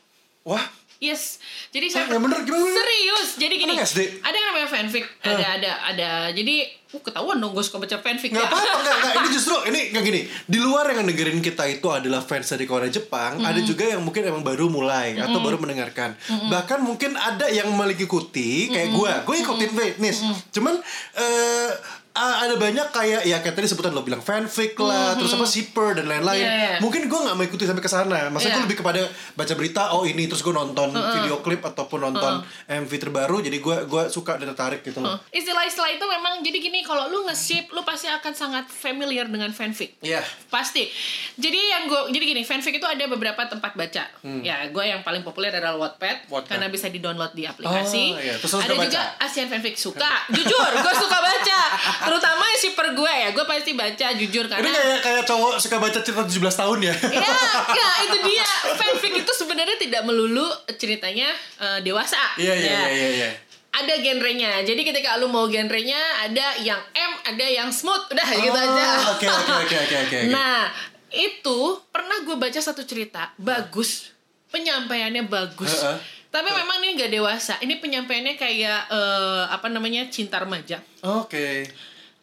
Wah, 0.46 0.66
Yes. 1.04 1.44
Jadi 1.76 1.92
saya 1.92 2.08
yang 2.08 2.24
bener 2.24 2.48
gimana? 2.48 2.72
Serius. 2.72 3.30
Jadi 3.36 3.54
gini. 3.60 3.76
Emang 3.76 3.84
SD? 3.84 4.24
Ada 4.24 4.36
yang 4.36 4.48
namanya 4.56 4.70
fanfic. 4.72 5.04
Ada 5.22 5.46
ada 5.60 5.72
ada. 5.92 6.10
Jadi 6.32 6.64
uh, 6.96 7.02
ketahuan 7.04 7.38
dong 7.44 7.52
gue 7.52 7.64
suka 7.68 7.84
baca 7.84 8.00
fanfic 8.00 8.32
nggak 8.32 8.40
ya. 8.40 8.48
apa-apa 8.48 8.80
nggak 8.80 9.16
ini 9.20 9.30
justru 9.36 9.56
ini 9.68 9.80
nggak 9.92 10.04
gini 10.08 10.22
di 10.48 10.60
luar 10.64 10.96
yang 10.96 11.04
negerin 11.04 11.44
kita 11.44 11.68
itu 11.68 11.84
adalah 11.92 12.24
fans 12.24 12.48
dari 12.48 12.64
Korea 12.64 12.88
Jepang 12.88 13.44
ada 13.44 13.60
juga 13.60 13.84
yang 13.84 14.00
mungkin 14.08 14.24
emang 14.24 14.48
baru 14.48 14.72
mulai 14.72 15.20
atau 15.20 15.44
baru 15.44 15.60
mendengarkan 15.60 16.16
bahkan 16.48 16.80
mungkin 16.80 17.20
ada 17.20 17.52
yang 17.52 17.68
mengikuti 17.76 18.72
kayak 18.72 18.96
gua 18.96 19.28
gue 19.28 19.36
ikutin 19.44 19.72
fitness 19.76 20.24
cuman 20.56 20.80
eh, 21.20 21.72
a- 22.16 22.38
ada 22.42 22.56
banyak 22.56 22.88
kayak 22.90 23.22
ya 23.24 23.38
kayak 23.38 23.54
tadi 23.54 23.68
sebutan 23.68 23.92
lo 23.92 24.02
bilang 24.02 24.20
fanfic 24.20 24.74
lah 24.78 25.14
terus 25.14 25.32
apa 25.32 25.44
shipper 25.44 25.94
dan 25.94 26.08
lain-lain 26.08 26.40
Iya, 26.40 26.54
iya. 26.56 26.78
mungkin 26.80 27.06
gue 27.06 27.20
nggak 27.22 27.36
mengikuti 27.36 27.64
sampai 27.64 27.80
ke 27.80 27.88
sana 27.88 28.28
maksudnya 28.30 28.50
Iya. 28.50 28.58
gue 28.58 28.66
lebih 28.66 28.78
kepada 28.80 29.02
baca 29.34 29.54
berita 29.54 29.84
oh 29.92 30.04
ini 30.04 30.26
terus 30.26 30.40
gue 30.40 30.52
nonton 30.52 30.90
video 30.90 31.40
klip 31.40 31.62
ataupun 31.62 32.00
nonton 32.02 32.40
MV 32.66 32.92
terbaru 32.92 33.40
jadi 33.40 33.58
gue 33.58 33.76
gua 33.86 34.08
suka 34.08 34.36
dan 34.36 34.50
tertarik 34.50 34.82
gitu 34.82 34.98
loh 34.98 35.20
Istilah-istilah 35.28 35.92
itu 35.92 36.06
memang 36.06 36.40
jadi 36.40 36.58
gini 36.58 36.80
kalau 36.82 37.08
lu 37.08 37.26
nge-ship 37.26 37.68
lu 37.70 37.84
pasti 37.84 38.08
akan 38.08 38.32
sangat 38.32 38.66
familiar 38.66 39.26
dengan 39.26 39.50
fanfic. 39.50 40.00
Iya 40.00 40.24
Pasti. 40.48 40.88
Jadi 41.36 41.60
yang 41.60 41.84
gue 41.86 42.02
jadi 42.10 42.26
gini, 42.26 42.42
fanfic 42.42 42.74
itu 42.74 42.86
ada 42.86 43.04
beberapa 43.06 43.44
tempat 43.44 43.74
baca. 43.74 44.04
Ya, 44.40 44.58
gue 44.66 44.84
yang 44.84 45.02
paling 45.02 45.20
populer 45.22 45.52
adalah 45.52 45.76
Wattpad, 45.76 46.30
Wattpad. 46.30 46.48
karena 46.48 46.68
bisa 46.68 46.88
di-download 46.88 47.34
di 47.34 47.44
aplikasi. 47.44 48.06
Oh, 48.10 48.18
iya. 48.18 48.36
Terus 48.38 48.54
ada 48.56 48.68
juga 48.68 48.84
baca? 48.86 49.02
Asian 49.20 49.48
fanfic 49.48 49.76
suka. 49.76 50.12
Jujur, 50.30 50.72
gue 50.72 50.94
suka 50.96 51.18
baca. 51.20 51.60
Terutama 52.06 52.44
shipper 52.56 52.88
gue 52.94 53.12
ya, 53.12 53.30
gue 53.30 53.46
pasti 53.46 53.72
baca 53.74 54.08
jujur 54.14 54.46
Ini 54.46 54.52
karena 54.52 54.70
kayak 54.72 55.00
kayak 55.02 55.24
cowok 55.24 55.54
suka 55.58 55.78
baca 55.78 56.00
cerita 56.00 56.24
17 56.24 56.42
tahun 56.56 56.80
ya. 56.82 56.94
ya, 57.22 57.38
ya 57.70 57.90
itu 58.06 58.18
dia. 58.24 58.48
Fanfic 58.74 59.14
itu 59.18 59.32
sebenarnya 59.36 59.76
tidak 59.76 60.02
melulu 60.02 60.46
ceritanya 60.72 61.30
eh, 61.58 61.80
dewasa. 61.82 62.20
Iya 62.36 62.54
iya 62.54 62.66
Ya. 62.66 62.80
iya 62.82 62.90
iya 62.90 63.10
iya. 63.12 63.30
Ada 63.76 64.00
genrenya. 64.00 64.64
Jadi 64.64 64.82
ketika 64.82 65.20
lu 65.20 65.28
mau 65.28 65.46
genrenya 65.46 66.00
ada 66.24 66.56
yang 66.58 66.80
M, 66.92 67.12
ada 67.28 67.44
yang 67.44 67.68
smooth, 67.68 68.08
udah 68.08 68.28
gitu 68.34 68.56
aja. 68.56 68.86
Oh, 69.04 69.20
Oke 69.20 69.28
oke 69.28 69.54
oke 69.62 69.76
oke 69.76 69.96
oke. 70.00 70.18
Nah, 70.32 70.72
itu 71.10 71.58
pernah 71.90 72.24
gue 72.24 72.36
baca 72.36 72.56
satu 72.56 72.84
cerita 72.84 73.36
bagus, 73.36 74.16
penyampaiannya 74.48 75.28
bagus. 75.28 75.76
Heeh. 75.76 76.00
Tapi 76.28 76.52
memang 76.52 76.80
ini 76.80 77.00
gak 77.00 77.12
dewasa. 77.12 77.56
Ini 77.60 77.80
penyampaiannya 77.80 78.36
kayak 78.36 78.80
eh, 78.88 79.44
apa 79.48 79.68
namanya 79.68 80.08
cinta 80.08 80.40
remaja. 80.40 80.80
Oke. 81.02 81.64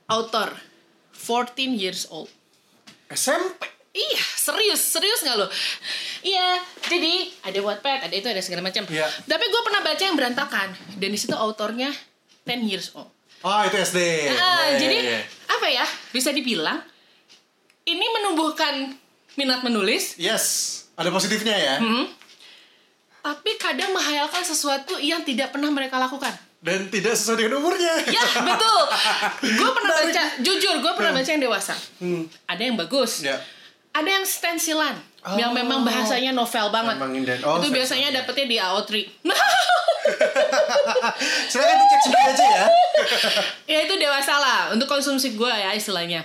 Author 0.07 0.55
14 1.15 1.75
years 1.75 2.09
old. 2.09 2.29
SMP. 3.09 3.69
Iya, 3.93 4.25
serius, 4.41 4.81
serius 4.81 5.21
nggak 5.21 5.37
lo? 5.37 5.47
Iya, 6.25 6.65
jadi 6.89 7.29
ada 7.45 7.61
Wattpad, 7.61 8.09
ada 8.09 8.15
itu, 8.17 8.25
ada 8.25 8.41
segala 8.41 8.65
macam. 8.65 8.89
Iya. 8.89 9.05
Tapi 9.05 9.45
gue 9.45 9.63
pernah 9.63 9.85
baca 9.85 10.01
yang 10.01 10.17
berantakan, 10.17 10.69
dan 10.97 11.09
di 11.13 11.19
situ 11.21 11.37
autornya 11.37 11.93
10 12.43 12.65
years 12.65 12.97
old. 12.97 13.13
Oh, 13.45 13.61
itu 13.63 13.77
SD. 13.77 13.99
Ah, 14.33 14.33
Ya, 14.33 14.33
ya, 14.33 14.79
jadi 14.81 14.99
ya. 15.05 15.21
apa 15.51 15.67
ya? 15.69 15.85
Bisa 16.09 16.33
dibilang 16.33 16.81
ini 17.85 18.07
menumbuhkan 18.17 18.97
minat 19.35 19.61
menulis, 19.61 20.17
Yes. 20.17 20.79
Ada 20.93 21.09
positifnya 21.09 21.57
ya. 21.57 21.77
Hmm. 21.79 22.07
tapi 23.23 23.55
kadang 23.55 23.95
menghayalkan 23.95 24.43
sesuatu 24.43 24.99
yang 24.99 25.23
tidak 25.23 25.55
pernah 25.55 25.71
mereka 25.71 25.95
lakukan. 25.95 26.35
Dan 26.63 26.87
tidak 26.95 27.19
sesuai 27.19 27.43
dengan 27.43 27.59
umurnya. 27.59 28.07
Ya, 28.07 28.23
betul. 28.23 28.83
Gue 29.59 29.71
pernah 29.75 29.99
baca, 29.99 30.23
jujur, 30.47 30.79
gue 30.79 30.93
pernah 30.95 31.11
baca 31.11 31.27
yang 31.27 31.43
dewasa. 31.43 31.75
Hmm. 31.99 32.23
Ada 32.47 32.63
yang 32.71 32.79
bagus, 32.79 33.27
Ya. 33.27 33.35
ada 33.91 34.07
yang 34.07 34.23
stensilan, 34.23 34.95
Oh. 35.27 35.35
yang 35.35 35.51
memang 35.51 35.83
bahasanya 35.83 36.31
novel 36.31 36.71
banget. 36.71 37.03
Oh, 37.43 37.59
itu 37.59 37.67
biasanya 37.75 38.15
ya. 38.15 38.23
dapetnya 38.23 38.47
di 38.47 38.57
AO3. 38.63 38.91
Silakan 41.51 41.77
dicek 41.79 42.01
sendiri 42.03 42.25
aja 42.31 42.45
ya. 42.47 42.65
ya 43.71 43.79
itu 43.87 43.95
dewasa 43.99 44.35
lah 44.39 44.61
untuk 44.75 44.87
konsumsi 44.87 45.35
gue 45.35 45.51
ya 45.51 45.75
istilahnya. 45.75 46.23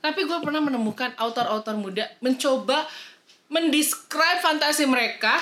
Tapi 0.00 0.24
gue 0.24 0.38
pernah 0.40 0.64
menemukan 0.64 1.12
autor-autor 1.16 1.76
muda 1.76 2.08
mencoba 2.24 2.88
mendescribe 3.52 4.40
fantasi 4.40 4.88
mereka, 4.88 5.36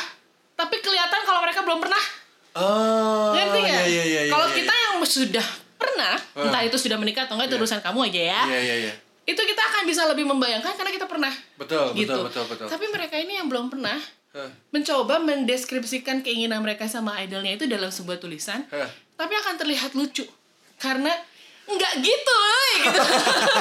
tapi 0.59 0.83
kelihatan 0.83 1.23
kalau 1.23 1.41
mereka 1.43 1.63
belum 1.63 1.79
pernah. 1.79 2.03
Oh. 2.59 3.31
Ngerti 3.33 3.59
nggak? 3.62 3.81
Iya, 3.81 3.87
iya, 3.87 4.05
iya, 4.05 4.21
iya, 4.27 4.33
kalau 4.33 4.47
iya. 4.50 4.57
kita 4.59 4.75
yang 4.75 4.95
sudah 5.07 5.47
pernah, 5.79 6.15
Ah. 6.35 6.43
entah 6.45 6.62
itu 6.67 6.77
sudah 6.77 6.99
menikah 6.99 7.25
atau 7.25 7.38
enggak 7.38 7.49
itu 7.49 7.57
Iya. 7.57 7.62
urusan 7.65 7.81
kamu 7.81 7.99
aja 8.11 8.23
ya. 8.35 8.43
Iya, 8.50 8.61
iya, 8.61 8.77
iya. 8.88 8.93
Itu 9.25 9.41
kita 9.41 9.62
akan 9.62 9.83
bisa 9.85 10.03
lebih 10.09 10.25
membayangkan 10.25 10.73
karena 10.75 10.91
kita 10.91 11.07
pernah. 11.07 11.33
Betul, 11.55 11.93
gitu. 11.95 12.11
betul, 12.11 12.23
betul, 12.29 12.45
betul. 12.50 12.67
Tapi 12.67 12.85
mereka 12.88 13.15
ini 13.15 13.37
yang 13.37 13.47
belum 13.47 13.69
pernah 13.69 13.97
Hah. 14.35 14.50
mencoba 14.71 15.21
mendeskripsikan 15.21 16.21
keinginan 16.21 16.61
mereka 16.61 16.85
sama 16.85 17.17
idolnya 17.21 17.55
itu 17.55 17.65
dalam 17.65 17.88
sebuah 17.88 18.19
tulisan, 18.19 18.67
Hah. 18.69 18.88
tapi 19.17 19.33
akan 19.35 19.55
terlihat 19.57 19.95
lucu 19.95 20.25
karena 20.79 21.11
nggak 21.69 21.93
gitu, 21.99 22.33
woy, 22.35 22.73
gitu. 22.83 23.01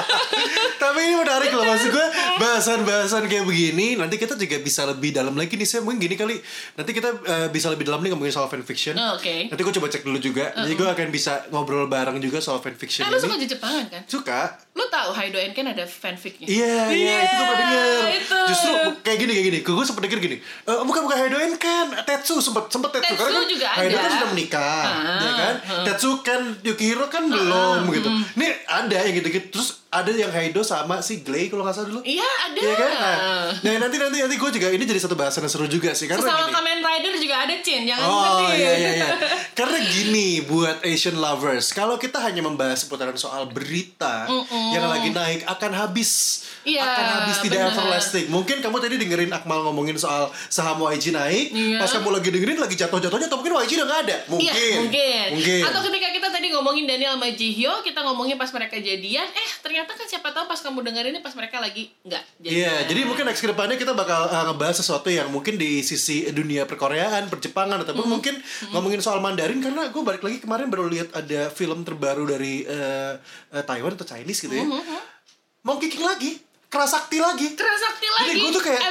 Tapi 0.80 0.98
ini 1.02 1.14
menarik 1.14 1.50
loh 1.50 1.60
maksud 1.62 1.90
gue 1.90 2.06
bahasan-bahasan 2.38 3.26
kayak 3.26 3.44
begini 3.44 3.94
nanti 3.94 4.16
kita 4.16 4.32
juga 4.32 4.56
bisa 4.58 4.82
lebih 4.84 5.12
dalam 5.12 5.34
lagi 5.34 5.54
nih 5.54 5.64
saya 5.64 5.80
mungkin 5.80 6.00
gini 6.00 6.14
kali 6.14 6.40
nanti 6.74 6.90
kita 6.90 7.08
eh, 7.20 7.48
bisa 7.48 7.68
lebih 7.68 7.84
dalam 7.84 8.00
nih 8.00 8.10
ngomongin 8.10 8.32
soal 8.32 8.46
fanfiction. 8.46 8.94
Oh, 8.94 9.14
oke. 9.14 9.48
Nanti 9.48 9.60
gue 9.60 9.74
coba 9.74 9.88
cek 9.88 10.02
dulu 10.02 10.18
juga. 10.18 10.50
Jadi 10.54 10.72
gue 10.72 10.88
akan 10.88 11.06
bisa 11.08 11.44
ngobrol 11.50 11.84
bareng 11.86 12.16
juga 12.16 12.38
soal 12.38 12.58
fanfiction 12.58 13.04
Eh, 13.04 13.10
lu 13.10 13.18
ini. 13.18 13.22
suka 13.22 13.34
Jepangan 13.38 13.84
kan? 13.88 14.02
Suka. 14.06 14.40
Lu 14.72 14.84
tahu 14.86 15.10
Haido 15.10 15.36
Enken 15.36 15.66
ada 15.66 15.84
fanficnya? 15.84 16.46
Iya, 16.46 16.88
iya, 16.88 17.14
itu 17.18 17.34
gue 17.34 17.46
pernah 17.46 17.58
denger. 17.58 18.02
itu. 18.16 18.38
Justru 18.46 18.72
kayak 19.00 19.18
gini, 19.18 19.32
kayak 19.32 19.46
gini. 19.46 19.58
Gue 19.60 19.84
sempet 19.84 20.02
denger 20.04 20.18
gini. 20.22 20.36
Eh, 20.38 20.80
bukan 20.80 21.00
bukan 21.02 21.16
Haidoen 21.18 21.52
kan, 21.56 21.86
Tetsu 22.02 22.38
sempet 22.38 22.68
sempet 22.68 22.90
Tetsu. 22.94 23.10
Tetsu 23.10 23.20
Karena 23.20 23.36
kan 23.36 23.48
juga 23.48 23.66
Haido 23.70 23.90
ada. 23.90 24.00
kan 24.00 24.10
sudah 24.14 24.28
menikah, 24.30 24.80
Ah, 24.80 25.18
ya 25.18 25.32
kan? 25.34 25.54
ah. 25.60 25.84
Tetsu 25.84 26.10
kan 26.20 26.40
Yukihiro 26.62 27.06
kan 27.08 27.26
belum 27.26 27.90
gitu. 27.98 28.10
Ini 28.38 28.48
ada 28.70 28.96
yang 29.04 29.14
gitu-gitu. 29.18 29.46
Terus 29.54 29.82
ada 29.90 30.10
yang 30.10 30.28
Haido 30.28 30.60
sama 30.60 31.00
si 31.00 31.20
Glay 31.20 31.48
kalau 31.48 31.62
nggak 31.62 31.72
salah 31.72 31.88
dulu. 31.88 32.00
Iya 32.02 32.20
ada. 32.44 32.58
Iya 32.58 32.74
kan? 32.74 32.90
Nah, 32.92 33.16
nah, 33.58 33.74
nanti 33.80 33.96
nanti 33.96 34.16
nanti 34.20 34.36
gue 34.36 34.50
juga 34.52 34.68
ini 34.68 34.84
jadi 34.84 35.00
satu 35.00 35.14
bahasan 35.14 35.40
yang 35.40 35.50
seru 35.50 35.64
juga 35.64 35.90
sih 35.90 36.04
karena 36.04 36.20
Sesama 36.22 36.44
gini. 36.44 36.52
Kamen 36.52 36.78
Rider 36.78 37.14
juga 37.16 37.36
ada 37.40 37.54
Chin, 37.58 37.82
jangan 37.82 38.04
Oh 38.04 38.20
sedih. 38.38 38.52
iya 38.54 38.70
iya 38.74 38.90
iya. 38.94 39.08
Karena 39.58 39.80
gini 39.80 40.28
buat 40.42 40.84
Asian 40.84 41.16
lovers, 41.16 41.72
kalau 41.72 41.96
kita 41.96 42.20
hanya 42.20 42.40
membahas 42.40 42.78
seputaran 42.78 43.16
soal 43.16 43.48
berita 43.48 44.28
yang 44.70 44.84
lagi 44.84 45.08
naik 45.08 45.42
akan 45.46 45.72
habis. 45.74 46.44
Iya, 46.62 46.84
akan 46.84 47.04
habis 47.18 47.36
tidak 47.40 47.58
benar. 47.64 47.72
everlasting. 47.74 48.26
Mungkin 48.28 48.60
kamu 48.60 48.76
tadi 48.76 48.94
dengerin 48.98 49.32
Akmal 49.32 49.64
ngomongin 49.64 49.96
soal 49.96 50.28
saham 50.46 50.84
YG 50.84 51.10
naik, 51.10 51.48
Iya. 51.50 51.80
pas 51.80 51.88
kamu 51.88 52.12
lagi 52.12 52.28
dengerin 52.28 52.60
lagi 52.60 52.76
jatuh-jatuhnya 52.76 53.26
atau 53.26 53.40
mungkin 53.40 53.56
YG 53.56 53.72
udah 53.74 53.86
nggak 53.88 54.00
ada. 54.04 54.16
Mungkin. 54.28 54.52
Iya, 54.52 54.76
mungkin. 54.78 55.26
Mungkin. 55.32 55.62
Atau 55.64 55.80
ketika 55.82 56.08
kita 56.12 56.28
tadi 56.28 56.46
ngomongin 56.52 56.84
Daniel 56.84 57.16
sama 57.16 57.32
Jihyo, 57.32 57.80
kita 57.80 58.04
ngomongin 58.04 58.36
pas 58.36 58.52
mereka 58.52 58.76
jadian, 58.76 59.24
eh 59.24 59.48
ternyata 59.58 59.76
kan 59.84 60.08
siapa 60.08 60.32
tahu 60.32 60.46
pas 60.46 60.56
kamu 60.56 60.80
dengerin 60.80 61.12
ini 61.12 61.20
pas 61.20 61.30
mereka 61.32 61.58
lagi 61.58 61.92
nggak 62.02 62.22
jadian. 62.40 62.56
Iya, 62.56 62.74
jadi 62.86 63.00
mungkin 63.04 63.24
next 63.24 63.38
ke 63.38 63.46
depannya 63.46 63.76
kita 63.76 63.92
bakal 63.92 64.26
uh, 64.26 64.44
ngebahas 64.48 64.76
sesuatu 64.76 65.06
yang 65.06 65.28
mungkin 65.28 65.54
di 65.54 65.82
sisi 65.82 66.26
dunia 66.28 66.64
perkoreaan, 66.64 67.28
perjepangan, 67.28 67.78
ataupun 67.78 68.00
Mm-hmm. 68.00 68.10
mungkin 68.10 68.34
ngomongin 68.70 68.98
soal 68.98 69.20
Mandarin 69.20 69.60
karena 69.60 69.86
gue 69.86 70.00
balik 70.00 70.22
lagi 70.22 70.38
kemarin 70.38 70.66
baru 70.66 70.88
lihat 70.88 71.12
ada 71.12 71.46
film 71.48 71.82
terbaru 71.82 72.24
dari 72.24 72.64
uh, 72.64 73.14
uh, 73.52 73.62
Taiwan 73.62 73.92
atau 73.92 74.08
Chinese 74.08 74.40
gitu 74.40 74.54
ya. 74.54 74.64
Mm-hmm. 74.64 75.00
Mau 75.60 75.76
kicking 75.76 76.00
lagi, 76.00 76.40
kerasakti 76.66 77.18
lagi. 77.18 77.52
Kerasakti 77.52 78.06
Jadi 78.08 78.30
lagi, 78.30 78.40
gua 78.40 78.50
tuh 78.50 78.62
kayak- 78.62 78.80
ya. 78.80 78.87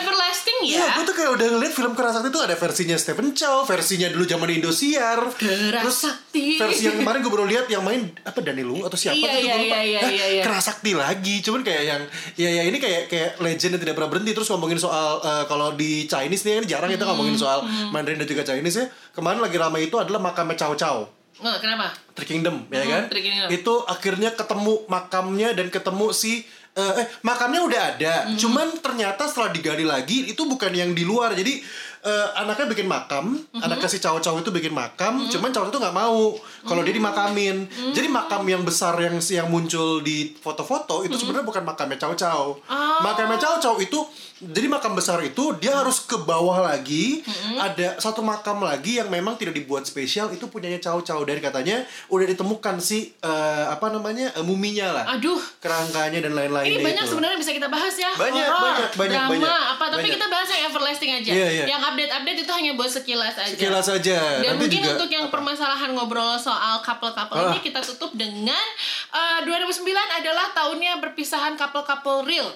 Iya, 0.78 0.88
gue 0.94 1.04
tuh 1.04 1.16
kayak 1.16 1.32
udah 1.34 1.48
ngeliat 1.50 1.74
film 1.74 1.94
Kerasakti 1.94 2.30
tuh 2.30 2.40
ada 2.40 2.54
versinya 2.54 2.96
Stephen 2.96 3.30
Chow, 3.32 3.64
versinya 3.64 4.08
dulu 4.08 4.24
zaman 4.24 4.50
Indosiar. 4.52 5.20
Kerasakti. 5.34 6.56
Terus 6.56 6.70
versi 6.72 6.84
yang 6.84 6.96
kemarin 6.98 7.20
gue 7.20 7.32
baru 7.32 7.46
lihat 7.46 7.66
yang 7.68 7.82
main 7.82 8.14
apa 8.20 8.40
Daniel 8.40 8.70
Wu 8.70 8.80
atau 8.84 8.96
siapa 8.96 9.16
Iya, 9.16 9.30
gitu 9.34 9.38
iya, 9.40 9.42
gue 9.50 9.64
lupa. 9.64 9.76
iya, 9.76 9.82
iya, 9.84 10.00
Hah, 10.00 10.12
iya. 10.30 10.44
Kerasakti 10.44 10.92
lagi, 10.94 11.36
cuman 11.42 11.62
kayak 11.62 11.84
yang 11.84 12.02
ya 12.36 12.50
ya 12.52 12.64
ini 12.64 12.78
kayak 12.78 13.02
kayak 13.08 13.32
legend 13.40 13.72
yang 13.74 13.82
tidak 13.82 13.96
pernah 13.96 14.10
berhenti 14.10 14.32
terus 14.32 14.48
ngomongin 14.48 14.78
soal 14.78 15.18
eh, 15.20 15.44
kalau 15.46 15.74
di 15.74 16.06
Chinese 16.06 16.44
nih 16.44 16.54
kan 16.56 16.66
jarang 16.68 16.90
kita 16.90 17.06
ngomongin 17.06 17.26
Hmm, 17.30 17.44
soal 17.44 17.60
Mandarin 17.90 18.18
dan 18.18 18.26
juga 18.26 18.44
Chinese 18.44 18.78
ya. 18.78 18.86
Kemarin 19.12 19.40
lagi 19.40 19.56
ramai 19.56 19.82
itu 19.84 19.96
adalah 19.96 20.20
makamnya 20.20 20.56
Chow 20.56 20.74
Chow. 20.74 20.98
Nggak, 21.38 21.58
kenapa? 21.60 21.94
Three 22.14 22.26
Kingdom 22.28 22.66
ya 22.68 22.82
Hmm, 22.82 22.90
kan? 22.90 23.04
Three 23.08 23.24
Kingdom. 23.24 23.48
Itu 23.52 23.74
akhirnya 23.84 24.30
ketemu 24.32 24.74
makamnya 24.88 25.54
dan 25.54 25.68
ketemu 25.68 26.10
si 26.12 26.42
eh, 26.78 26.94
eh 27.02 27.06
makamnya 27.26 27.62
udah 27.66 27.82
ada. 27.98 28.14
Hmm. 28.30 28.38
Cuman 28.38 28.68
ternyata 28.78 29.26
setelah 29.26 29.50
digali 29.50 29.82
lagi 29.82 30.30
itu 30.30 30.46
bukan 30.46 30.70
yang 30.70 30.94
di 30.94 31.02
luar. 31.02 31.34
Jadi 31.34 31.60
eh, 31.98 32.28
anaknya 32.38 32.70
bikin 32.72 32.88
makam, 32.88 33.36
Hmm. 33.36 33.66
anaknya 33.66 33.90
si 33.90 33.98
Chow-Chow 33.98 34.40
itu 34.40 34.54
bikin 34.54 34.72
makam, 34.72 35.28
cuman 35.28 35.50
Chow 35.50 35.66
itu 35.68 35.76
nggak 35.76 35.98
mau 35.98 36.38
kalau 36.64 36.86
dia 36.86 36.94
dimakamin. 36.94 37.68
Hmm. 37.68 37.92
Jadi 37.92 38.08
makam 38.08 38.46
yang 38.48 38.62
besar 38.64 38.96
yang 39.02 39.18
yang 39.18 39.50
muncul 39.50 40.00
di 40.06 40.32
foto-foto 40.38 41.04
itu 41.04 41.18
sebenarnya 41.18 41.44
bukan 41.44 41.64
makamnya 41.66 41.98
Chow-Chow. 42.00 42.44
Oh. 42.64 43.00
Makamnya 43.04 43.42
Chow-Chow 43.42 43.82
itu 43.82 44.00
jadi 44.40 44.68
makam 44.68 44.94
besar 44.94 45.18
itu 45.20 45.50
dia 45.58 45.74
harus 45.74 46.00
ke 46.00 46.16
bawah 46.16 46.62
lagi. 46.62 47.26
Ada 47.56 47.98
satu 47.98 48.22
makam 48.22 48.60
lagi 48.60 48.98
yang 48.98 49.08
memang 49.08 49.34
tidak 49.34 49.54
dibuat 49.54 49.84
spesial 49.84 50.30
itu 50.30 50.46
punyanya 50.46 50.78
Chow-Chow 50.78 51.24
dan 51.24 51.38
katanya 51.40 51.78
udah 52.08 52.26
ditemukan 52.28 52.78
si 52.78 53.18
eh, 53.18 53.66
apa 53.66 53.90
namanya 53.90 54.30
eh, 54.32 54.42
muminya 54.42 54.94
lah. 54.94 55.06
Aduh, 55.14 55.42
Kerangkanya 55.58 56.22
dan 56.22 56.34
lain-lain 56.34 56.70
ini 56.70 56.84
banyak 56.84 57.04
sebenarnya 57.04 57.38
bisa 57.38 57.52
kita 57.52 57.68
bahas 57.68 57.94
ya. 57.94 58.12
Banyak, 58.14 58.46
Horor, 58.46 58.62
banyak, 58.62 58.90
banyak, 58.94 59.18
drama, 59.18 59.32
banyak. 59.34 59.62
apa. 59.74 59.86
Tapi 59.88 59.96
Banyak. 60.00 60.14
kita 60.14 60.26
bahas 60.28 60.48
yang 60.48 60.64
everlasting 60.68 61.12
aja. 61.14 61.32
Iya, 61.32 61.48
iya. 61.50 61.66
Yang 61.68 61.82
update-update 61.88 62.40
itu 62.40 62.52
hanya 62.54 62.72
buat 62.74 62.92
sekilas 62.92 63.36
aja. 63.36 63.54
Sekilas 63.54 63.88
aja. 63.88 64.20
Dan 64.38 64.54
Nanti 64.54 64.62
mungkin 64.62 64.80
juga 64.80 64.90
untuk 64.94 65.10
yang 65.10 65.26
permasalahan 65.28 65.90
ngobrol 65.92 66.38
soal 66.38 66.80
couple-couple 66.80 67.36
Ah. 67.38 67.50
ini 67.52 67.60
kita 67.60 67.82
tutup 67.82 68.14
dengan 68.14 68.62
eh, 69.10 69.40
2009 69.42 69.82
adalah 70.14 70.52
tahunnya 70.52 71.00
berpisahan 71.00 71.56
couple-couple 71.56 72.22
real. 72.24 72.50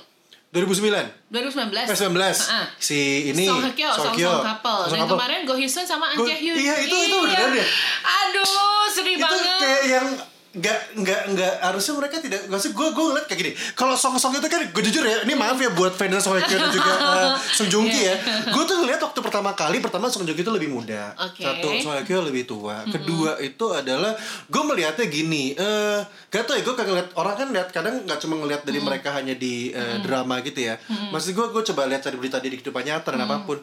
2009 0.51 1.07
2019. 1.31 1.87
Eh, 1.87 1.95
19 1.95 2.37
Ah. 2.45 2.67
si 2.75 2.99
ini 3.29 3.47
Song 3.47 3.63
Hye 3.63 3.71
Kyo, 3.71 3.87
Song 3.89 4.11
Song 4.11 4.43
couple. 4.43 4.83
Song 4.83 4.91
Dan 4.91 4.99
couple. 5.01 5.15
kemarin 5.15 5.39
Go 5.43 5.55
Hee 5.55 5.63
Sun 5.65 5.85
sama 5.85 6.05
An 6.07 6.19
Jae 6.19 6.37
Hyun. 6.37 6.55
iya, 6.55 6.75
itu- 6.77 6.91
itu 7.01 7.17
beneran 7.17 7.51
ya? 7.53 7.65
Aduh, 8.03 8.43
sedih 8.89 9.15
itu 9.15 9.23
banget. 9.23 9.57
kayak 9.57 9.81
yang 9.87 10.07
nggak 10.51 10.99
nggak 10.99 11.21
nggak 11.31 11.53
harusnya 11.63 11.95
mereka 11.95 12.19
tidak 12.19 12.43
nggak 12.51 12.59
sih 12.59 12.75
gue 12.75 12.87
gue 12.91 13.05
ngeliat 13.07 13.23
kayak 13.23 13.39
gini. 13.39 13.51
Kalau 13.71 13.95
song 13.95 14.19
song 14.19 14.35
itu 14.35 14.43
kan 14.51 14.59
gue 14.67 14.83
jujur 14.83 14.99
ya 14.99 15.23
ini 15.23 15.31
maaf 15.31 15.55
ya 15.55 15.71
buat 15.71 15.95
fans 15.95 16.19
Song 16.19 16.35
Hye 16.35 16.43
dan 16.43 16.67
juga 16.67 16.91
uh, 16.91 17.31
Song 17.57 17.71
Joong 17.71 17.87
Ki 17.87 18.01
ya. 18.03 18.15
Gue 18.51 18.63
tuh 18.67 18.83
ngeliat 18.83 18.99
waktu 18.99 19.19
pertama 19.23 19.55
kali 19.55 19.79
pertama 19.79 20.11
Song 20.11 20.27
Joong 20.27 20.35
Ki 20.35 20.43
itu 20.43 20.51
lebih 20.51 20.67
muda. 20.67 21.15
Oke. 21.15 21.39
satu 21.39 21.71
Song 21.79 21.95
Hye 21.95 22.19
lebih 22.19 22.43
tua. 22.43 22.83
Kedua 22.83 23.39
itu 23.39 23.65
adalah 23.71 24.11
gue 24.51 24.63
melihatnya 24.67 25.07
gini 25.07 25.55
eh 25.55 26.03
gak 26.27 26.43
tau 26.43 26.59
ya 26.59 26.67
gue 26.67 26.75
kayak 26.75 26.89
ngeliat 26.91 27.09
orang 27.15 27.35
kan 27.39 27.47
lihat 27.55 27.67
kadang 27.71 27.95
nggak 28.03 28.19
cuma 28.19 28.35
ngeliat 28.43 28.61
dari 28.67 28.79
mereka 28.83 29.15
hanya 29.15 29.31
di 29.39 29.71
eh, 29.71 30.03
drama 30.03 30.43
gitu 30.43 30.67
ya. 30.67 30.75
Maksud 31.15 31.31
gue 31.31 31.47
gue 31.47 31.63
coba 31.71 31.87
lihat 31.87 32.03
cari 32.03 32.19
berita 32.19 32.43
di 32.43 32.51
kehidupan 32.51 32.83
nyata 32.83 33.15
dan 33.15 33.23
apa 33.23 33.47
pun. 33.47 33.55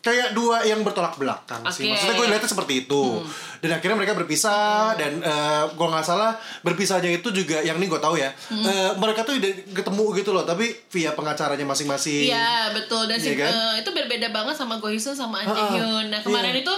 Kayak 0.00 0.32
dua 0.32 0.64
yang 0.64 0.80
bertolak 0.80 1.20
belakang 1.20 1.60
sih. 1.68 1.84
Oke. 1.84 1.92
maksudnya 1.92 2.16
gue 2.16 2.26
lihatnya 2.32 2.48
seperti 2.48 2.88
itu. 2.88 3.20
Dan 3.60 3.76
akhirnya 3.76 3.96
mereka 4.00 4.16
berpisah 4.16 4.96
dan 4.96 5.20
eh 5.20 5.64
gue 5.68 5.84
nggak 5.92 6.06
salah 6.08 6.29
berpisahnya 6.60 7.10
itu 7.12 7.28
juga 7.30 7.58
yang 7.60 7.74
ini 7.74 7.86
gue 7.86 7.96
tahu 7.96 8.14
ya 8.14 8.30
eh, 8.50 8.90
mereka 8.94 9.22
tuh 9.22 9.34
udah 9.34 9.50
ketemu 9.72 10.04
gitu 10.14 10.30
loh 10.30 10.42
tapi 10.42 10.64
via 10.88 11.10
pengacaranya 11.10 11.64
masing-masing 11.64 12.26
Iya 12.26 12.50
betul 12.72 13.04
dan 13.04 13.16
si- 13.16 13.32
Iya 13.32 13.36
kan? 13.40 13.50
eh, 13.50 13.74
itu 13.80 13.90
berbeda 13.90 14.28
banget 14.28 14.54
sama 14.54 14.76
Go 14.76 14.86
Hee 14.86 14.98
Sun 14.98 15.12
sama 15.12 15.38
An 15.38 15.46
Ha-ha. 15.46 15.56
Jae 15.56 15.68
Hyun. 15.76 16.06
Nah 16.08 16.20
kemarin 16.20 16.52
Iya. 16.52 16.62
itu 16.62 16.74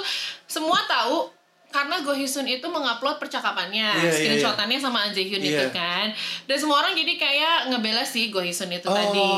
semua 0.46 0.78
tahu 0.82 1.28
karena 1.72 1.96
Go 2.00 2.12
Hyun 2.12 2.28
itu 2.46 2.62
mengupload 2.62 3.16
percakapannya, 3.16 3.88
Iya, 3.90 4.04
iya, 4.04 4.12
screenshotannya 4.12 4.76
sama 4.76 5.02
An 5.02 5.10
Jae 5.10 5.24
Hyun 5.24 5.40
itu 5.40 5.56
Iya. 5.58 5.72
kan. 5.72 6.06
Dan 6.44 6.56
semua 6.56 6.78
orang 6.78 6.92
jadi 6.92 7.16
kayak 7.16 7.56
ngebela 7.68 8.04
si 8.04 8.28
Go 8.28 8.38
Hyun 8.38 8.52
itu 8.70 8.84
Oh. 8.84 8.92
tadi. 8.92 9.30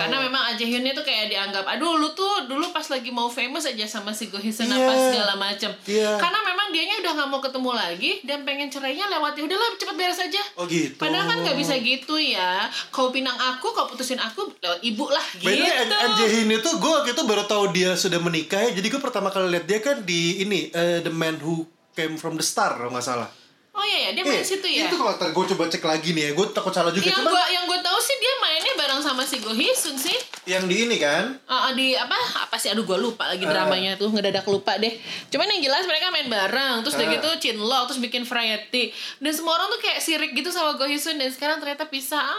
Karena 0.00 0.16
memang 0.18 0.42
An 0.42 0.54
Jae 0.54 0.66
Hyun 0.66 0.82
itu 0.82 1.02
kayak 1.02 1.28
dianggap, 1.28 1.64
aduh 1.66 1.94
lu 1.94 2.08
tuh 2.10 2.46
dulu 2.46 2.70
pas 2.70 2.82
lagi 2.82 3.10
mau 3.10 3.28
famous 3.28 3.62
aja 3.62 3.84
sama 3.84 4.10
si 4.10 4.26
Go 4.26 4.38
Hyun 4.38 4.52
apa 4.66 4.88
Iya. 4.88 5.04
segala 5.06 5.34
macem. 5.36 5.70
Iya. 5.84 6.16
Karena 6.16 6.38
memang 6.42 6.66
dianya 6.68 6.96
udah 6.98 7.12
nggak 7.14 7.28
mau 7.28 7.38
ketemu 7.38 7.70
lagi 7.72 8.10
dan 8.22 8.38
pengen 8.42 8.66
cerainya 8.66 9.06
lewat 9.08 9.32
ya 9.34 9.42
udahlah 9.44 9.68
cepet 9.76 9.94
beres 9.94 10.18
aja. 10.18 10.42
Oh 10.56 10.64
gitu. 10.64 10.96
Padahal 10.96 11.26
kan 11.26 11.38
nggak 11.44 11.56
bisa 11.56 11.74
gitu 11.76 12.16
ya. 12.16 12.64
Kau 12.88 13.10
pinang 13.10 13.36
aku, 13.36 13.68
kau 13.70 13.86
putusin 13.86 14.16
aku 14.16 14.48
lewat 14.56 14.80
ibu 14.80 15.04
lah 15.06 15.26
gitu. 15.36 15.46
way, 15.46 15.68
An 15.86 16.10
Jae-hyun 16.16 16.48
itu 16.50 16.70
gue 16.72 16.90
waktu 16.90 17.12
itu 17.12 17.22
baru 17.22 17.44
tahu 17.44 17.70
dia 17.70 17.92
sudah 17.92 18.16
menikah 18.16 18.62
ya. 18.62 18.70
Jadi 18.72 18.86
gue 18.88 18.98
pertama 18.98 19.28
kali 19.28 19.52
lihat 19.52 19.66
dia 19.66 19.78
kan 19.78 20.00
di 20.00 20.40
ini 20.40 20.70
eh, 20.70 20.98
The 21.00 21.10
Man 21.10 21.36
Who 21.36 21.65
Came 21.96 22.14
From 22.14 22.36
The 22.36 22.44
Star 22.44 22.76
kalau 22.76 22.92
nggak 22.92 23.02
salah. 23.02 23.26
Oh 23.72 23.84
iya 23.84 24.08
ya, 24.08 24.16
dia 24.16 24.24
main 24.24 24.40
Eh, 24.40 24.40
situ 24.42 24.64
ya. 24.64 24.88
Itu 24.88 24.96
kalau 24.96 25.12
gue 25.12 25.44
coba 25.52 25.68
cek 25.68 25.80
lagi 25.82 26.12
nih 26.12 26.22
ya, 26.22 26.30
gue 26.32 26.46
takut 26.48 26.72
salah 26.72 26.88
juga. 26.88 27.04
yang 27.04 27.12
Cuman 27.14 27.28
gua 27.28 27.44
yang 27.46 27.64
gue 27.66 27.76
tahu 27.78 27.98
sih 27.98 28.16
dia 28.16 28.32
mainnya 28.38 28.72
bareng 28.74 29.00
sama 29.00 29.20
si 29.20 29.36
Go 29.38 29.52
Hyun 29.52 29.76
sih. 29.94 30.16
yang 30.46 30.64
di 30.64 30.86
ini 30.86 30.96
kan, 30.96 31.36
Uh, 31.44 31.74
di 31.74 31.92
apa 31.92 32.14
apa 32.38 32.54
sih 32.54 32.70
aduh 32.70 32.84
gue 32.84 32.94
lupa 32.96 33.26
lagi 33.26 33.42
dramanya 33.42 33.96
tuh 33.96 34.08
ngedadak 34.08 34.46
lupa 34.46 34.78
deh 34.78 34.94
cuman 35.26 35.50
yang 35.50 35.60
jelas 35.60 35.82
mereka 35.84 36.06
main 36.08 36.24
bareng 36.26 36.80
terus 36.80 36.94
udah 36.94 37.02
Ah. 37.04 37.12
gitu 37.12 37.28
Chinlock 37.42 37.90
terus 37.90 37.98
bikin 37.98 38.22
variety 38.22 38.94
dan 39.18 39.32
semua 39.34 39.58
orang 39.58 39.68
tuh 39.68 39.80
kayak 39.80 39.98
sirik 39.98 40.32
gitu 40.32 40.48
sama 40.48 40.72
Go 40.74 40.86
Hyun 40.86 41.18
dan 41.18 41.28
sekarang 41.28 41.58
ternyata 41.58 41.84
pisah 41.84 42.22
ah 42.22 42.38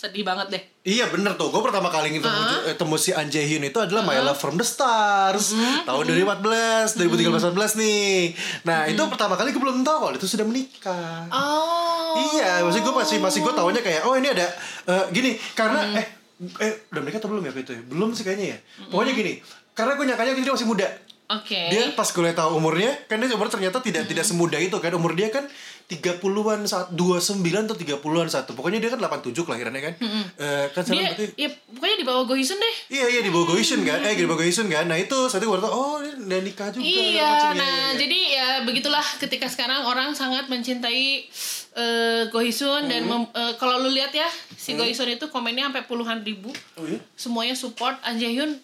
sedih 0.00 0.24
banget 0.24 0.48
deh. 0.48 0.62
Iya 0.80 1.12
bener 1.12 1.36
tuh, 1.36 1.52
gue 1.52 1.60
pertama 1.60 1.92
kali 1.92 2.08
ketemu, 2.16 2.40
eh, 2.64 2.72
temu 2.72 2.96
si 2.96 3.12
An 3.12 3.28
Jae-hyun 3.28 3.60
itu 3.68 3.76
adalah 3.76 4.00
My 4.00 4.16
Love 4.24 4.40
From 4.40 4.56
The 4.56 4.64
Stars. 4.64 5.52
Tahun 5.84 6.04
2014, 6.08 6.96
2013 6.96 7.76
nih. 7.76 8.32
Nah 8.64 8.88
itu 8.88 9.02
pertama 9.12 9.36
kali 9.36 9.52
gue 9.52 9.60
belum 9.60 9.84
tahu 9.84 10.08
kalau 10.08 10.16
itu 10.16 10.24
sudah 10.24 10.48
menikah. 10.48 11.28
Oh. 11.28 12.16
Iya, 12.32 12.64
maksud 12.64 12.80
gue 12.80 12.94
masih 12.96 13.20
masih 13.20 13.44
gue 13.44 13.52
taunya 13.52 13.84
kayak 13.84 14.08
oh 14.08 14.16
ini 14.16 14.32
ada 14.32 14.48
eh, 14.88 15.04
gini 15.12 15.36
karena 15.52 15.84
eh 16.00 16.06
eh 16.40 16.72
udah 16.88 17.00
menikah 17.04 17.20
atau 17.20 17.28
belum 17.28 17.44
ya 17.44 17.52
itu 17.52 17.72
ya? 17.76 17.82
Belum 17.84 18.08
sih 18.16 18.24
kayaknya 18.24 18.56
ya. 18.56 18.58
Pokoknya 18.88 19.12
gini, 19.12 19.32
karena 19.76 19.92
gue 20.00 20.04
nyangkanya 20.08 20.32
dia 20.32 20.54
masih 20.56 20.64
muda. 20.64 20.88
oke. 21.30 21.60
Dia 21.70 21.92
pas 21.92 22.08
gue 22.08 22.32
tahu 22.32 22.50
umurnya, 22.56 22.90
kan 23.04 23.20
dia 23.20 23.30
umur 23.36 23.52
ternyata 23.52 23.84
tidak 23.84 24.08
tidak 24.08 24.24
semuda 24.24 24.56
itu 24.56 24.80
kan. 24.80 24.96
Umur 24.96 25.12
dia 25.12 25.28
kan 25.28 25.44
30-an 25.90 26.62
saat 26.64 26.88
29 26.90 27.42
atau 27.42 27.74
30-an 27.74 28.28
satu. 28.28 28.54
Pokoknya 28.54 28.78
dia 28.78 28.88
kan 28.88 28.98
87 28.98 29.34
kelahirannya 29.36 29.82
kan. 29.82 29.94
Eh, 30.36 30.66
kan 30.70 30.80
sekarang 30.80 31.02
dia 31.02 31.10
berarti 31.10 31.24
ya 31.36 31.48
pokoknya 31.68 31.96
di 31.96 32.06
bawah 32.06 32.24
Go 32.24 32.34
Hyun 32.34 32.54
deh 32.56 32.74
Iya 32.88 33.06
iya 33.08 33.20
di 33.20 33.28
bawah 33.28 33.46
Goisun 33.48 33.82
kan, 33.82 33.98
eh 34.00 34.14
di 34.14 34.22
bawah 34.22 34.38
Goisun 34.38 34.66
kan. 34.66 34.86
Nah 34.86 34.96
itu 34.96 35.18
saat 35.26 35.38
itu 35.38 35.48
gue 35.48 35.58
tahu 35.58 35.68
oh 35.68 35.98
dia 35.98 36.38
nikah 36.38 36.70
juga. 36.70 36.82
Iya, 36.82 37.26
macam- 37.26 37.56
nah 37.56 37.66
iya, 37.66 37.82
iya. 37.84 37.98
jadi 37.98 38.18
ya 38.30 38.48
begitulah 38.62 39.02
ketika 39.18 39.46
sekarang 39.46 39.82
orang 39.82 40.12
sangat 40.12 40.46
mencintai 40.46 41.26
eh 41.72 42.22
Go 42.28 42.38
Hyun 42.38 42.86
dan 42.86 43.02
Hmm. 43.02 43.26
mem- 43.26 43.32
eh, 43.32 43.52
kalau 43.56 43.78
lu 43.78 43.90
lihat 43.90 44.10
ya 44.12 44.26
si 44.52 44.72
Go 44.72 44.82
Hyun 44.82 45.10
itu 45.10 45.26
komennya 45.26 45.66
sampai 45.66 45.84
puluhan 45.84 46.20
ribu, 46.20 46.50
Oh 46.74 46.84
iya. 46.84 46.98
semuanya 47.14 47.54
support. 47.54 47.98
An 48.00 48.14
Jae 48.14 48.30
Hyun 48.32 48.58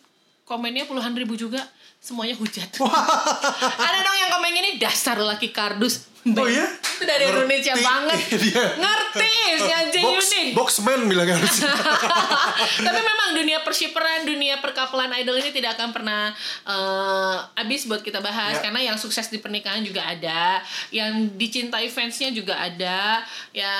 komennya 0.46 0.86
puluhan 0.86 1.10
ribu 1.12 1.34
juga, 1.34 1.58
semuanya 1.98 2.38
hujat. 2.38 2.70
Ada 3.90 3.98
dong 4.00 4.16
yang 4.16 4.30
komen 4.30 4.50
gini 4.54 4.70
dasar 4.78 5.18
laki 5.18 5.50
kardus. 5.50 6.06
Oh 6.26 6.46
iya? 6.46 6.66
Itu 6.66 7.06
dari 7.06 7.30
Indonesia 7.30 7.74
Ngerti 7.74 7.86
banget. 7.86 8.18
dia. 8.40 8.64
Ngerti 8.82 9.30
si 9.96 10.02
Box, 10.02 10.26
boxman 10.54 11.06
bilang 11.06 11.30
harus. 11.30 11.62
Tapi 12.86 13.00
memang 13.00 13.38
dunia 13.38 13.62
pershiperan, 13.62 14.26
dunia 14.26 14.58
perkapelan 14.58 15.14
idol 15.22 15.38
ini 15.38 15.54
tidak 15.54 15.78
akan 15.78 15.94
pernah 15.94 16.34
eh, 16.66 17.36
habis 17.54 17.86
buat 17.86 18.02
kita 18.02 18.18
bahas 18.18 18.58
Ya. 18.58 18.62
karena 18.70 18.80
yang 18.92 18.96
sukses 18.98 19.26
di 19.30 19.38
pernikahan 19.42 19.82
juga 19.82 20.06
ada, 20.06 20.62
yang 20.94 21.34
dicintai 21.34 21.90
fansnya 21.90 22.30
juga 22.30 22.54
ada, 22.58 23.22
ya 23.50 23.70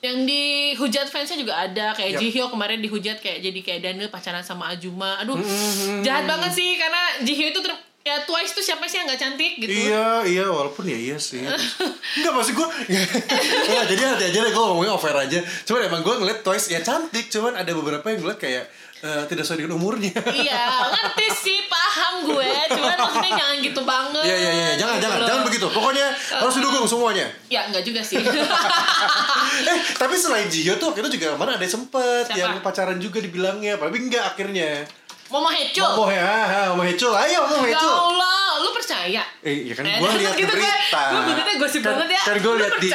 yang 0.00 0.24
dihujat 0.24 1.06
fansnya 1.06 1.36
juga 1.36 1.54
ada 1.54 1.92
kayak 1.92 2.16
Yap. 2.16 2.20
Jihyo 2.20 2.44
kemarin 2.48 2.80
dihujat 2.80 3.20
kayak 3.20 3.40
jadi 3.40 3.60
kayak 3.60 3.80
Daniel 3.82 4.08
pacaran 4.08 4.40
sama 4.40 4.68
Ajuma 4.68 5.16
aduh 5.16 5.36
Hmm, 5.36 6.00
jahat 6.00 6.24
banget 6.24 6.50
sih 6.50 6.72
karena 6.74 7.20
Jihyo 7.20 7.50
itu 7.50 7.60
ter- 7.60 7.76
ya 8.00 8.16
Twice 8.18 8.52
tuh 8.52 8.64
siapa 8.64 8.88
sih 8.88 8.96
yang 8.96 9.06
nggak 9.06 9.20
cantik 9.20 9.52
gitu 9.56 9.68
Iya, 9.68 10.24
iya, 10.24 10.44
walaupun 10.48 10.82
ya 10.82 10.96
iya 10.96 11.16
sih. 11.16 11.44
Enggak 12.16 12.32
maksud 12.32 12.56
gue. 12.56 12.68
Enggak, 12.88 13.84
jadi 13.92 14.02
hati 14.08 14.24
aja 14.26 14.38
deh 14.40 14.50
gue 14.50 14.64
ngomongnya 14.64 14.96
over 14.96 15.12
aja. 15.14 15.36
Cuman 15.62 15.80
emang 15.84 16.00
gue 16.00 16.14
ngeliat 16.16 16.40
Twice 16.40 16.72
ya 16.72 16.80
cantik, 16.80 17.28
cuman 17.28 17.52
ada 17.54 17.68
beberapa 17.70 18.00
yang 18.06 18.24
ngeliat 18.24 18.40
kayak 18.40 18.64
eh, 19.00 19.22
tidak 19.26 19.42
sesuai 19.42 19.58
dengan 19.60 19.76
umurnya. 19.76 20.12
iya 20.42 20.64
ngerti 20.86 21.26
sih 21.34 21.58
paham 21.66 22.24
gue 22.26 22.50
cuman 22.70 22.96
maksudnya 22.98 23.32
jangan 23.34 23.56
gitu 23.58 23.80
banget 23.82 24.22
Iya, 24.22 24.36
iya, 24.36 24.50
iya, 24.50 24.68
jangan, 24.76 24.94
gitu 24.96 25.02
jangan, 25.02 25.18
loh. 25.18 25.28
jangan 25.28 25.42
begitu. 25.44 25.66
Pokoknya 25.70 26.06
harus 26.12 26.54
didukung 26.54 26.86
semuanya. 26.86 27.26
Ya 27.48 27.60
enggak 27.64 27.82
juga 27.82 28.00
sih. 28.00 28.20
eh, 29.70 29.78
tapi 29.94 30.14
selain 30.14 30.46
Jihyo 30.46 30.76
tuh 30.76 30.92
itu 30.92 31.08
juga 31.10 31.34
kemarin 31.34 31.56
ada 31.56 31.64
yang 31.64 31.74
sempet 31.76 32.24
Siapa? 32.26 32.38
yang 32.38 32.52
pacaran 32.60 32.98
juga 32.98 33.18
dibilangnya, 33.18 33.76
tapi 33.76 33.96
enggak 33.98 34.24
akhirnya. 34.26 34.84
Momo 35.30 35.46
Hecho. 35.46 35.86
Momo 35.94 36.10
ya, 36.10 36.68
Momo 36.68 36.82
Hecho, 36.82 37.14
ayo 37.14 37.46
Momo 37.46 37.62
Ya 37.62 37.78
Hecho. 37.78 37.86
Allah, 37.86 38.58
lu 38.58 38.74
percaya? 38.74 39.22
Eh, 39.40 39.62
ya 39.62 39.74
kan 39.74 39.86
Eh, 39.86 39.94
gue 40.02 40.02
terus 40.04 40.18
lihat 40.18 40.34
gitu 40.34 40.50
kan, 40.50 40.58
berita. 40.58 41.02
gua 41.06 41.20
beritanya 41.22 41.54
gosip 41.56 41.82
banget 41.86 42.08
ya. 42.10 42.22
Kan 42.26 42.36
gue 42.36 42.54
lihat 42.58 42.74
di, 42.76 42.88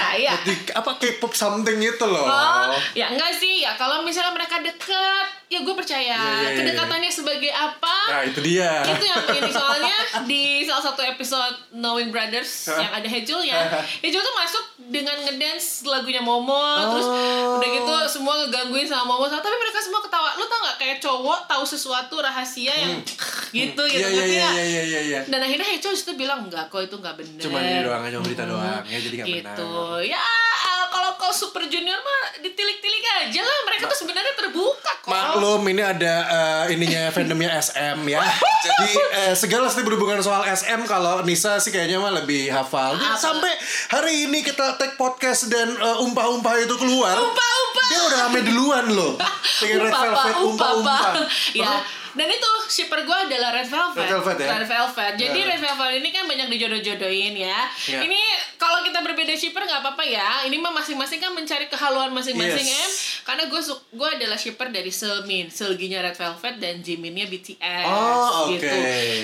di 0.44 0.54
apa 0.70 0.92
K-pop 1.00 1.32
something 1.32 1.78
itu 1.80 2.06
loh. 2.06 2.28
Oh, 2.28 2.76
ya 2.92 3.08
enggak 3.08 3.32
sih. 3.34 3.64
Ya 3.64 3.80
kalau 3.80 4.04
misalnya 4.04 4.36
mereka 4.36 4.60
deket, 4.60 5.26
ya 5.46 5.60
gue 5.62 5.76
percaya. 5.76 6.18
Iya, 6.18 6.26
iya, 6.26 6.42
iya. 6.42 6.58
Kedekatannya 6.58 7.12
sebagai 7.12 7.52
apa? 7.52 7.96
Nah, 8.06 8.22
itu 8.22 8.40
dia. 8.42 8.82
itu 8.84 9.06
yang 9.06 9.24
ini 9.32 9.50
soalnya 9.50 9.98
di 10.30 10.44
salah 10.62 10.84
satu 10.84 11.02
episode 11.02 11.56
Knowing 11.72 12.10
Brothers 12.10 12.70
yang 12.72 12.92
ada 12.92 13.06
Hejul 13.06 13.42
ya 13.42 13.66
Hejul 14.04 14.20
tuh 14.20 14.36
masuk 14.36 14.64
dengan 14.88 15.18
ngedance 15.20 15.84
lagunya 15.84 16.20
Momo 16.20 16.62
terus 16.88 17.08
Oh. 17.08 17.58
udah 17.58 17.70
gitu 17.70 17.94
semua 18.10 18.34
ngegangguin 18.38 18.86
sama 18.86 19.06
Momo 19.08 19.26
tapi 19.26 19.46
mereka 19.48 19.80
semua 19.80 20.02
ketawa 20.02 20.34
lu 20.36 20.46
tau 20.46 20.60
nggak 20.60 20.78
kayak 20.78 20.98
cowok 21.00 21.40
tahu 21.46 21.64
sesuatu 21.64 22.16
rahasia 22.18 22.74
yang 22.74 22.94
gitu 23.56 23.82
gitu 23.82 24.02
Iya, 24.02 24.08
iya, 24.08 24.10
ngerti 24.12 24.34
iya, 24.34 24.50
iya, 24.50 24.64
iya, 24.64 24.82
iya, 24.84 25.00
iya. 25.02 25.20
dan 25.26 25.40
akhirnya 25.40 25.68
Hejul 25.68 25.94
itu 25.94 26.14
bilang 26.14 26.46
enggak 26.46 26.68
kok 26.68 26.82
itu 26.82 26.96
nggak 26.96 27.16
bener 27.16 27.42
Cuma 27.42 27.58
ini 27.60 27.82
doang, 27.82 28.02
cuma 28.04 28.24
berita 28.24 28.44
doang, 28.44 28.82
ya 28.84 28.98
jadi 29.00 29.16
nggak 29.16 29.28
gitu 29.30 29.70
benar. 29.72 30.00
ya 30.08 30.20
ah, 30.20 30.84
kalau 30.88 31.10
kau 31.16 31.32
Super 31.32 31.64
Junior 31.66 31.98
mah 31.98 32.22
ditilik-tilik 32.40 33.04
aja 33.24 33.42
lah 33.42 33.58
mereka 33.66 33.84
tuh 33.88 33.98
sebenarnya 33.98 34.34
terbuka 34.36 34.92
kok 35.02 35.12
Maklum 35.36 35.68
ini 35.68 35.84
ada 35.84 36.16
eh, 36.24 36.80
ininya 36.80 37.12
fandomnya 37.12 37.60
SM 37.60 38.08
ya. 38.08 38.24
Jadi 38.64 38.92
eh, 39.20 39.34
segala 39.36 39.68
sih 39.68 39.84
berhubungan 39.84 40.24
soal 40.24 40.48
SM 40.48 40.88
kalau 40.88 41.28
Nisa 41.28 41.60
sih 41.60 41.76
kayaknya 41.76 42.00
mah 42.00 42.16
lebih 42.16 42.48
hafal. 42.48 42.96
Sampai 43.20 43.52
hari 43.92 44.32
ini 44.32 44.40
kita 44.40 44.80
take 44.80 44.96
podcast 44.96 45.52
dan 45.52 45.76
eh, 45.76 46.04
umpah-umpah 46.08 46.56
itu 46.64 46.76
keluar. 46.80 47.20
Umpah-umpah. 47.20 47.88
Dia 47.92 48.00
udah 48.08 48.20
rame 48.32 48.40
duluan 48.48 48.86
loh. 48.96 49.20
Dengan 49.60 49.92
Red 49.92 49.94
Velvet 49.94 50.36
umpah-umpah. 50.40 51.04
ya 51.52 51.84
dan 52.16 52.32
itu 52.32 52.50
shipper 52.72 53.04
gue 53.04 53.18
adalah 53.28 53.52
Red 53.52 53.68
Velvet. 53.68 54.08
Red 54.08 54.12
Velvet 54.16 54.38
ya? 54.40 54.48
Red 54.56 54.68
Velvet. 54.72 55.14
Jadi 55.20 55.40
Ya. 55.44 55.48
Red 55.52 55.60
Velvet 55.60 55.92
ini 56.00 56.10
kan 56.16 56.24
banyak 56.24 56.48
dijodoh-jodohin 56.48 57.36
ya. 57.36 57.68
Ya. 57.92 58.00
Ini 58.08 58.20
kalau 58.56 58.80
kita 58.88 59.04
berbeda 59.04 59.36
shipper 59.36 59.68
nggak 59.68 59.84
apa-apa 59.84 60.04
ya. 60.08 60.48
Ini 60.48 60.56
mah 60.64 60.72
masing-masing 60.72 61.20
kan 61.20 61.36
mencari 61.36 61.68
kehaluan 61.68 62.16
masing-masing 62.16 62.64
Yes. 62.66 63.15
Karena 63.26 63.50
gue 63.50 63.58
gue 63.90 64.10
adalah 64.12 64.38
shipper 64.38 64.70
dari 64.70 64.88
Selmin, 64.88 65.50
Selginya 65.50 65.98
Red 66.00 66.14
Velvet 66.14 66.56
dan 66.56 66.80
Jiminnya 66.80 67.26
BTS 67.26 67.84
Oh, 67.84 68.46
oke. 68.46 68.54
gitu. 68.54 68.78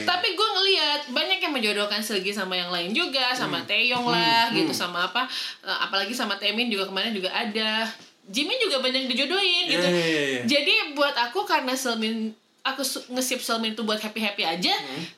Tapi 0.04 0.28
gue 0.32 0.48
ngelihat 0.52 1.02
banyak 1.08 1.38
yang 1.40 1.54
menjodohkan 1.54 2.02
Selgi 2.02 2.34
sama 2.34 2.58
yang 2.58 2.68
lain 2.68 2.92
juga, 2.92 3.30
sama 3.32 3.62
Hmm. 3.62 3.70
Taeyong 3.70 4.04
lah 4.04 4.50
gitu, 4.52 4.74
sama 4.74 5.06
apa, 5.06 5.30
eh, 5.62 5.78
apalagi 5.80 6.12
sama 6.12 6.34
Taemin 6.36 6.68
juga 6.68 6.90
kemarin 6.90 7.14
juga 7.14 7.30
ada. 7.30 7.86
Jimin 8.24 8.58
juga 8.60 8.80
banyak 8.80 9.06
dijodohin 9.06 9.66
gitu. 9.68 9.84
Iya, 9.84 10.02
iya, 10.02 10.22
iya. 10.32 10.42
Jadi 10.46 10.74
buat 10.92 11.14
aku 11.14 11.44
karena 11.44 11.74
Selmin 11.74 12.34
aku 12.62 12.86
nge-ship 13.18 13.42
Selmin 13.42 13.74
itu 13.74 13.82
buat 13.82 13.98
happy-happy 13.98 14.46
aja, 14.46 14.74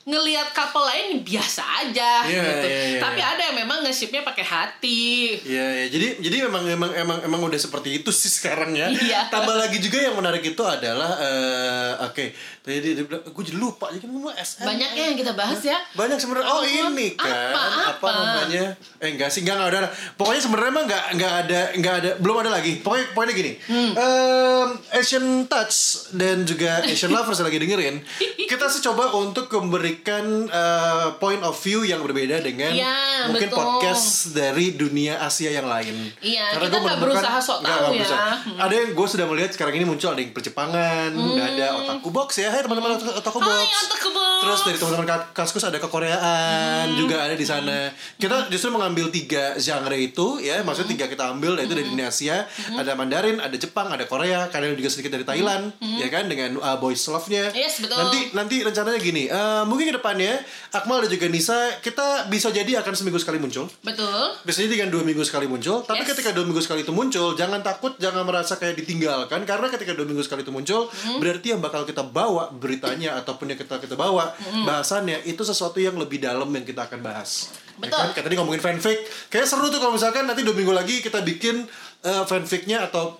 ngelihat 0.08 0.56
couple 0.56 0.80
lain 0.80 1.20
biasa 1.20 1.60
aja 1.84 2.24
Hmm. 2.24 2.32
Iya, 2.32 2.42
gitu. 2.42 2.66
iya, 2.66 2.82
iya, 2.88 3.00
Tapi 3.04 3.20
iya. 3.20 3.32
ada 3.36 3.42
yang 3.52 3.56
memang 3.60 3.78
nge-shipnya 3.84 4.24
pakai 4.24 4.44
hati. 4.44 5.36
Iya, 5.44 5.66
ya. 5.84 5.86
jadi 5.92 6.06
jadi 6.24 6.36
memang 6.48 6.64
emang 6.64 6.90
emang 6.96 7.18
emang 7.20 7.40
udah 7.44 7.60
seperti 7.60 8.00
itu 8.00 8.08
sih 8.10 8.32
sekarang 8.32 8.72
ya. 8.72 8.88
Iya. 8.88 9.28
Tambah 9.28 9.54
lagi 9.54 9.76
juga 9.76 10.00
yang 10.00 10.16
menarik 10.16 10.40
itu 10.40 10.62
adalah 10.64 11.20
eh 11.20 11.92
oke, 12.08 12.24
tadi 12.64 12.80
dia, 12.80 12.92
dia 12.96 13.04
bilang, 13.04 13.20
gue 13.20 13.44
jadi 13.44 13.58
lupa 13.60 13.92
jadi 13.92 14.08
kan 14.08 14.32
SM. 14.40 14.64
Banyak 14.64 14.90
ya 14.96 15.04
yang 15.12 15.18
kita 15.20 15.32
bahas 15.36 15.60
ya. 15.60 15.76
Banyak 15.92 16.16
sebenarnya. 16.16 16.48
Oh, 16.48 16.64
ini 16.64 17.12
kan 17.12 17.28
apa, 17.28 17.92
apa? 17.92 18.08
namanya? 18.08 18.72
Eh 19.04 19.12
enggak 19.12 19.28
sih, 19.28 19.44
enggak 19.44 19.60
enggak 19.60 19.84
ada. 19.84 19.92
Pokoknya 20.16 20.40
sebenarnya 20.40 20.72
mah 20.72 20.84
enggak 20.88 21.04
enggak 21.12 21.32
ada 21.44 21.60
enggak 21.76 21.94
ada 22.00 22.10
belum 22.24 22.36
ada 22.40 22.50
lagi. 22.56 22.80
Pokoknya 22.80 23.04
pokoknya 23.12 23.34
gini. 23.36 23.52
Hmm. 23.68 23.90
Em, 23.92 24.68
Asian 24.96 25.44
Touch 25.44 26.08
dan 26.16 26.48
juga 26.48 26.80
Asian 26.88 27.12
Lovers 27.16 27.44
lagi 27.44 27.60
dengerin, 27.60 28.00
kita 28.48 28.72
sih 28.72 28.80
coba 28.80 29.12
untuk 29.12 29.52
memberikan 29.60 30.48
eh, 30.48 31.08
point 31.20 31.44
of 31.44 31.52
view 31.60 31.84
yang 31.84 32.00
berbeda 32.00 32.40
dengan 32.40 32.72
Iya, 32.72 33.28
mungkin 33.28 33.52
betul. 33.52 33.60
podcast 33.60 34.32
dari 34.32 34.72
dunia 34.72 35.20
Asia 35.20 35.52
yang 35.52 35.68
lain. 35.68 36.16
Iya, 36.24 36.56
kita 36.56 36.80
gua 36.80 36.96
nggak 36.96 37.00
berusaha 37.02 37.38
sok 37.44 37.58
nggak, 37.60 37.68
tahu 37.68 37.82
nggak 37.84 37.92
ya. 37.92 38.00
berusaha. 38.00 38.30
Hmm. 38.40 38.58
Ada 38.64 38.74
yang 38.74 38.90
gue 38.96 39.06
sudah 39.12 39.26
melihat 39.28 39.50
sekarang 39.52 39.74
ini 39.76 39.84
muncul 39.84 40.08
ada 40.16 40.20
yang 40.24 40.32
perjepangan, 40.32 41.08
udah 41.12 41.44
ada 41.44 41.66
otaku 41.84 42.08
box 42.08 42.40
ya, 42.40 42.53
hai 42.54 42.62
teman-teman 42.62 42.90
otaku- 42.94 43.42
box. 43.42 43.50
Hai, 43.50 43.84
Otaku 43.84 44.08
Box. 44.10 44.38
Terus 44.44 44.60
dari 44.62 44.76
teman-teman 44.76 45.06
Ka- 45.06 45.28
kaskus 45.34 45.64
ada 45.64 45.78
kekoreaan 45.78 46.86
Hmm. 46.86 46.96
juga 46.96 47.16
ada 47.18 47.32
di 47.32 47.42
sana. 47.42 47.88
Kita 48.14 48.46
justru 48.46 48.70
mengambil 48.70 49.08
tiga 49.08 49.56
genre 49.56 49.96
itu 49.96 50.38
ya, 50.38 50.62
maksudnya 50.62 50.94
tiga 50.94 51.06
kita 51.08 51.32
ambil 51.32 51.56
yaitu 51.56 51.72
dari 51.72 51.88
dunia 51.88 52.06
Asia, 52.06 52.44
Hmm. 52.44 52.78
ada 52.78 52.92
Mandarin, 52.94 53.40
ada 53.40 53.54
Jepang, 53.54 53.88
ada 53.88 54.04
Korea, 54.04 54.46
kadang 54.48 54.72
juga 54.72 54.86
sedikit 54.86 55.10
dari 55.10 55.24
Thailand, 55.24 55.72
ya 55.80 56.06
kan 56.08 56.28
dengan 56.28 56.54
uh, 56.56 56.76
boys 56.76 57.02
love-nya. 57.04 57.50
Hmm. 57.50 57.56
Yes, 57.56 57.80
betul. 57.80 57.96
Nanti 57.96 58.18
nanti 58.32 58.56
rencananya 58.60 59.00
gini, 59.00 59.24
uh, 59.26 59.64
mungkin 59.64 59.90
ke 59.90 59.96
depannya 59.96 60.38
Akmal 60.70 61.00
dan 61.00 61.10
juga 61.10 61.26
Nisa 61.26 61.56
kita 61.80 62.28
bisa 62.28 62.50
jadi 62.50 62.78
akan 62.78 62.92
seminggu 62.92 63.16
sekali 63.16 63.38
muncul. 63.38 63.66
Betul. 63.80 64.36
Biasanya 64.44 64.68
dengan 64.70 64.88
dua 64.90 65.02
minggu 65.02 65.22
sekali 65.22 65.46
muncul, 65.46 65.82
tapi 65.82 66.02
Yes. 66.02 66.12
ketika 66.12 66.30
dua 66.30 66.44
minggu 66.44 66.60
sekali 66.60 66.82
itu 66.82 66.92
muncul, 66.92 67.32
jangan 67.32 67.62
takut, 67.62 67.96
jangan 67.96 68.22
merasa 68.22 68.54
kayak 68.54 68.76
ditinggalkan, 68.76 69.42
karena 69.42 69.66
ketika 69.68 69.96
dua 69.96 70.04
minggu 70.04 70.20
sekali 70.20 70.42
itu 70.42 70.52
muncul, 70.52 70.86
Hmm. 70.86 71.18
berarti 71.18 71.46
yang 71.48 71.58
bakal 71.58 71.82
kita 71.82 72.04
bawa 72.04 72.43
beritanya 72.50 73.16
ataupun 73.16 73.46
yang 73.46 73.56
kita 73.56 73.76
kita 73.76 73.94
bawa 73.94 74.32
Hmm. 74.34 74.64
bahasannya 74.64 75.24
itu 75.24 75.40
sesuatu 75.40 75.76
yang 75.76 75.94
lebih 75.94 76.18
dalam 76.18 76.48
yang 76.48 76.62
kita 76.62 76.84
akan 76.84 77.00
bahas. 77.00 77.52
Ya 77.74 77.86
Betul. 77.86 77.96
kan? 77.96 78.08
Kayak 78.12 78.24
tadi 78.24 78.34
ngomongin 78.34 78.60
fanfic, 78.60 78.98
kayak 79.28 79.44
seru 79.44 79.66
tuh 79.66 79.78
kalau 79.78 79.92
misalkan 79.92 80.24
nanti 80.24 80.40
dua 80.40 80.52
minggu 80.52 80.70
lagi 80.70 80.98
kita 80.98 81.20
bikin 81.20 81.64
uh, 82.02 82.22
fanficnya 82.22 82.84
atau 82.84 83.18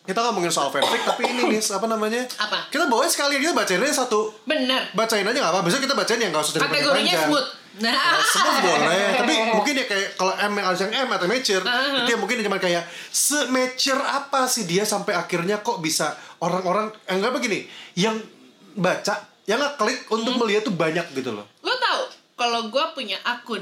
kita 0.00 0.16
ngomongin 0.22 0.48
soal 0.48 0.68
fanfic, 0.68 1.04
tapi 1.04 1.22
ini 1.24 1.46
nih 1.48 1.60
apa 1.60 1.86
namanya? 1.86 2.24
Apa? 2.36 2.66
Kita 2.68 2.86
bawain 2.86 3.06
sekali 3.06 3.36
aja 3.36 3.52
bacain 3.52 3.78
aja 3.78 4.00
satu. 4.00 4.32
Benar. 4.42 4.90
Bacain 4.90 5.22
aja 5.22 5.34
nggak 5.34 5.52
apa, 5.52 5.60
biasanya 5.60 5.84
kita 5.84 5.94
bacain 5.94 6.18
yang 6.18 6.30
nggak 6.30 6.42
usah 6.42 6.54
Kategorinya 6.58 6.96
panjang. 7.12 7.26
smooth. 7.26 7.48
Nah, 7.70 7.94
Ya, 7.94 8.18
semua 8.34 8.58
boleh 8.58 9.14
tapi 9.14 9.30
mungkin 9.54 9.78
ya 9.78 9.86
kayak 9.86 10.18
kalau 10.18 10.34
M 10.34 10.52
yang 10.52 10.66
harus 10.66 10.80
yang 10.82 10.90
M 10.90 11.08
atau 11.08 11.30
mature 11.30 11.62
itu 11.62 12.10
ya 12.10 12.18
mungkin 12.18 12.42
cuma 12.42 12.58
kayak 12.58 12.82
se-mature 13.14 14.02
apa 14.02 14.44
sih 14.44 14.66
dia 14.66 14.82
sampai 14.82 15.14
akhirnya 15.14 15.60
kok 15.60 15.78
bisa 15.78 16.12
orang-orang 16.40 16.90
enggak 17.06 17.30
begini 17.30 17.70
yang 17.94 18.18
baca 18.80 19.14
yang 19.44 19.60
ngeklik 19.60 20.08
untuk 20.08 20.34
melihat 20.36 20.64
tuh 20.64 20.74
banyak 20.74 21.04
gitu 21.12 21.30
loh. 21.30 21.44
Lo 21.60 21.76
tau 21.76 22.08
kalau 22.34 22.66
gue 22.66 22.84
punya 22.94 23.20
akun 23.22 23.60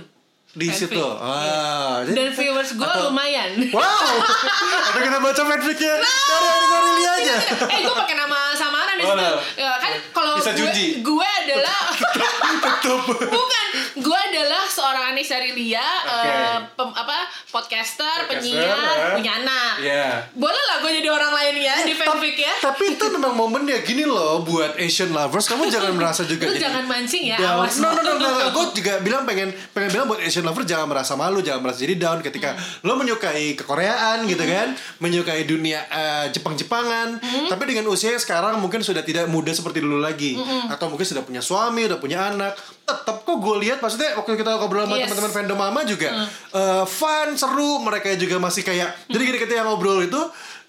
di 0.51 0.65
fanfic. 0.65 0.89
situ. 0.89 1.03
Ah 1.19 2.01
jadi- 2.03 2.15
dan 2.15 2.29
viewers 2.33 2.71
gue 2.73 2.81
Atau- 2.81 3.11
lumayan. 3.11 3.51
wow! 3.69 3.83
Atau 4.89 5.01
kita 5.01 5.19
baca 5.19 5.43
fanficnya? 5.45 5.95
Dari 5.99 6.47
dari 6.65 6.91
Lia 6.95 7.11
aja. 7.17 7.37
Eh 7.69 7.79
gue 7.81 7.95
pakai 7.97 8.15
nama 8.17 8.39
samaran 8.53 8.78
di 8.99 9.03
Oh, 9.03 9.09
situ. 9.09 9.21
nah. 9.21 9.35
Ya, 9.55 9.71
kan 9.77 9.93
kalau 10.11 10.35
Bisa 10.35 10.51
gue, 10.53 10.73
gue 10.99 11.29
adalah 11.41 11.81
tutup 12.83 13.01
bukan 13.09 13.67
gue 13.97 14.19
adalah 14.25 14.63
seorang 14.67 15.13
Anissa 15.13 15.37
Rilia 15.37 15.83
Oke. 16.05 16.27
eh, 16.27 16.57
pem- 16.73 16.97
apa 16.97 17.17
podcaster, 17.49 18.07
Podcaster, 18.25 18.29
penyiar 18.29 18.97
eh. 18.99 19.15
punya 19.15 19.33
anak 19.37 19.73
Iya. 19.79 20.07
boleh 20.33 20.63
lah 20.65 20.77
gue 20.81 20.93
jadi 20.93 21.09
orang 21.09 21.33
lain 21.33 21.55
ya 21.61 21.75
di 21.81 21.95
fanfic 21.95 22.37
ya 22.37 22.55
tapi 22.61 22.95
itu 22.95 23.05
memang 23.09 23.33
momennya 23.33 23.79
gini 23.81 24.05
loh 24.05 24.41
buat 24.41 24.75
Asian 24.77 25.11
lovers 25.11 25.47
kamu 25.47 25.69
jangan 25.69 25.93
merasa 25.93 26.23
juga 26.23 26.45
lu 26.45 26.53
jadi 26.53 26.63
jangan 26.65 26.85
mancing 26.85 27.25
ya 27.25 27.37
down. 27.37 27.63
awas 27.63 27.75
No, 27.79 27.89
no, 27.91 28.01
no, 28.01 28.13
no, 28.13 28.27
no. 28.29 28.47
Gue 28.59 28.65
juga 28.75 28.99
bilang 28.99 29.23
pengen 29.23 29.53
pengen 29.71 29.91
bilang 29.91 30.07
buat 30.07 30.19
Asian 30.21 30.43
lover 30.43 30.65
jangan 30.65 30.87
merasa 30.87 31.13
malu, 31.15 31.39
jangan 31.41 31.61
merasa 31.61 31.79
jadi 31.79 31.95
down 31.97 32.19
ketika 32.21 32.51
Hmm. 32.51 32.81
lo 32.83 32.97
menyukai 32.97 33.53
kekoreaan 33.55 34.25
gitu 34.25 34.41
kan, 34.43 34.73
menyukai 34.99 35.45
dunia 35.45 35.85
eh, 35.85 36.27
Jepang-Jepangan, 36.31 37.21
Hmm. 37.21 37.47
tapi 37.47 37.63
dengan 37.67 37.87
usia 37.87 38.15
sekarang 38.15 38.57
mungkin 38.57 38.81
sudah 38.89 39.03
tidak 39.03 39.25
muda 39.27 39.51
seperti 39.51 39.79
dulu 39.79 39.99
lagi, 39.99 40.35
Hmm. 40.35 40.67
atau 40.69 40.89
mungkin 40.89 41.05
sudah 41.05 41.21
punya 41.21 41.39
suami, 41.39 41.85
udah 41.85 41.97
punya 41.97 42.19
anak, 42.27 42.57
tetap 42.83 43.21
kok 43.21 43.37
gue 43.37 43.57
lihat 43.61 43.79
maksudnya 43.79 44.15
waktu 44.15 44.35
kita 44.35 44.57
ngobrol 44.57 44.83
sama 44.83 44.97
Yes. 44.97 45.07
Teman-teman 45.07 45.33
fandom 45.33 45.59
mama 45.59 45.81
juga 45.83 46.09
eh, 46.51 46.85
fun, 46.85 47.29
seru, 47.35 47.79
mereka 47.79 48.09
juga 48.15 48.37
masih 48.39 48.63
kayak 48.63 48.89
jadi 49.07 49.23
gini 49.23 49.39
ketika 49.39 49.63
ngobrol 49.63 50.01
itu 50.01 50.21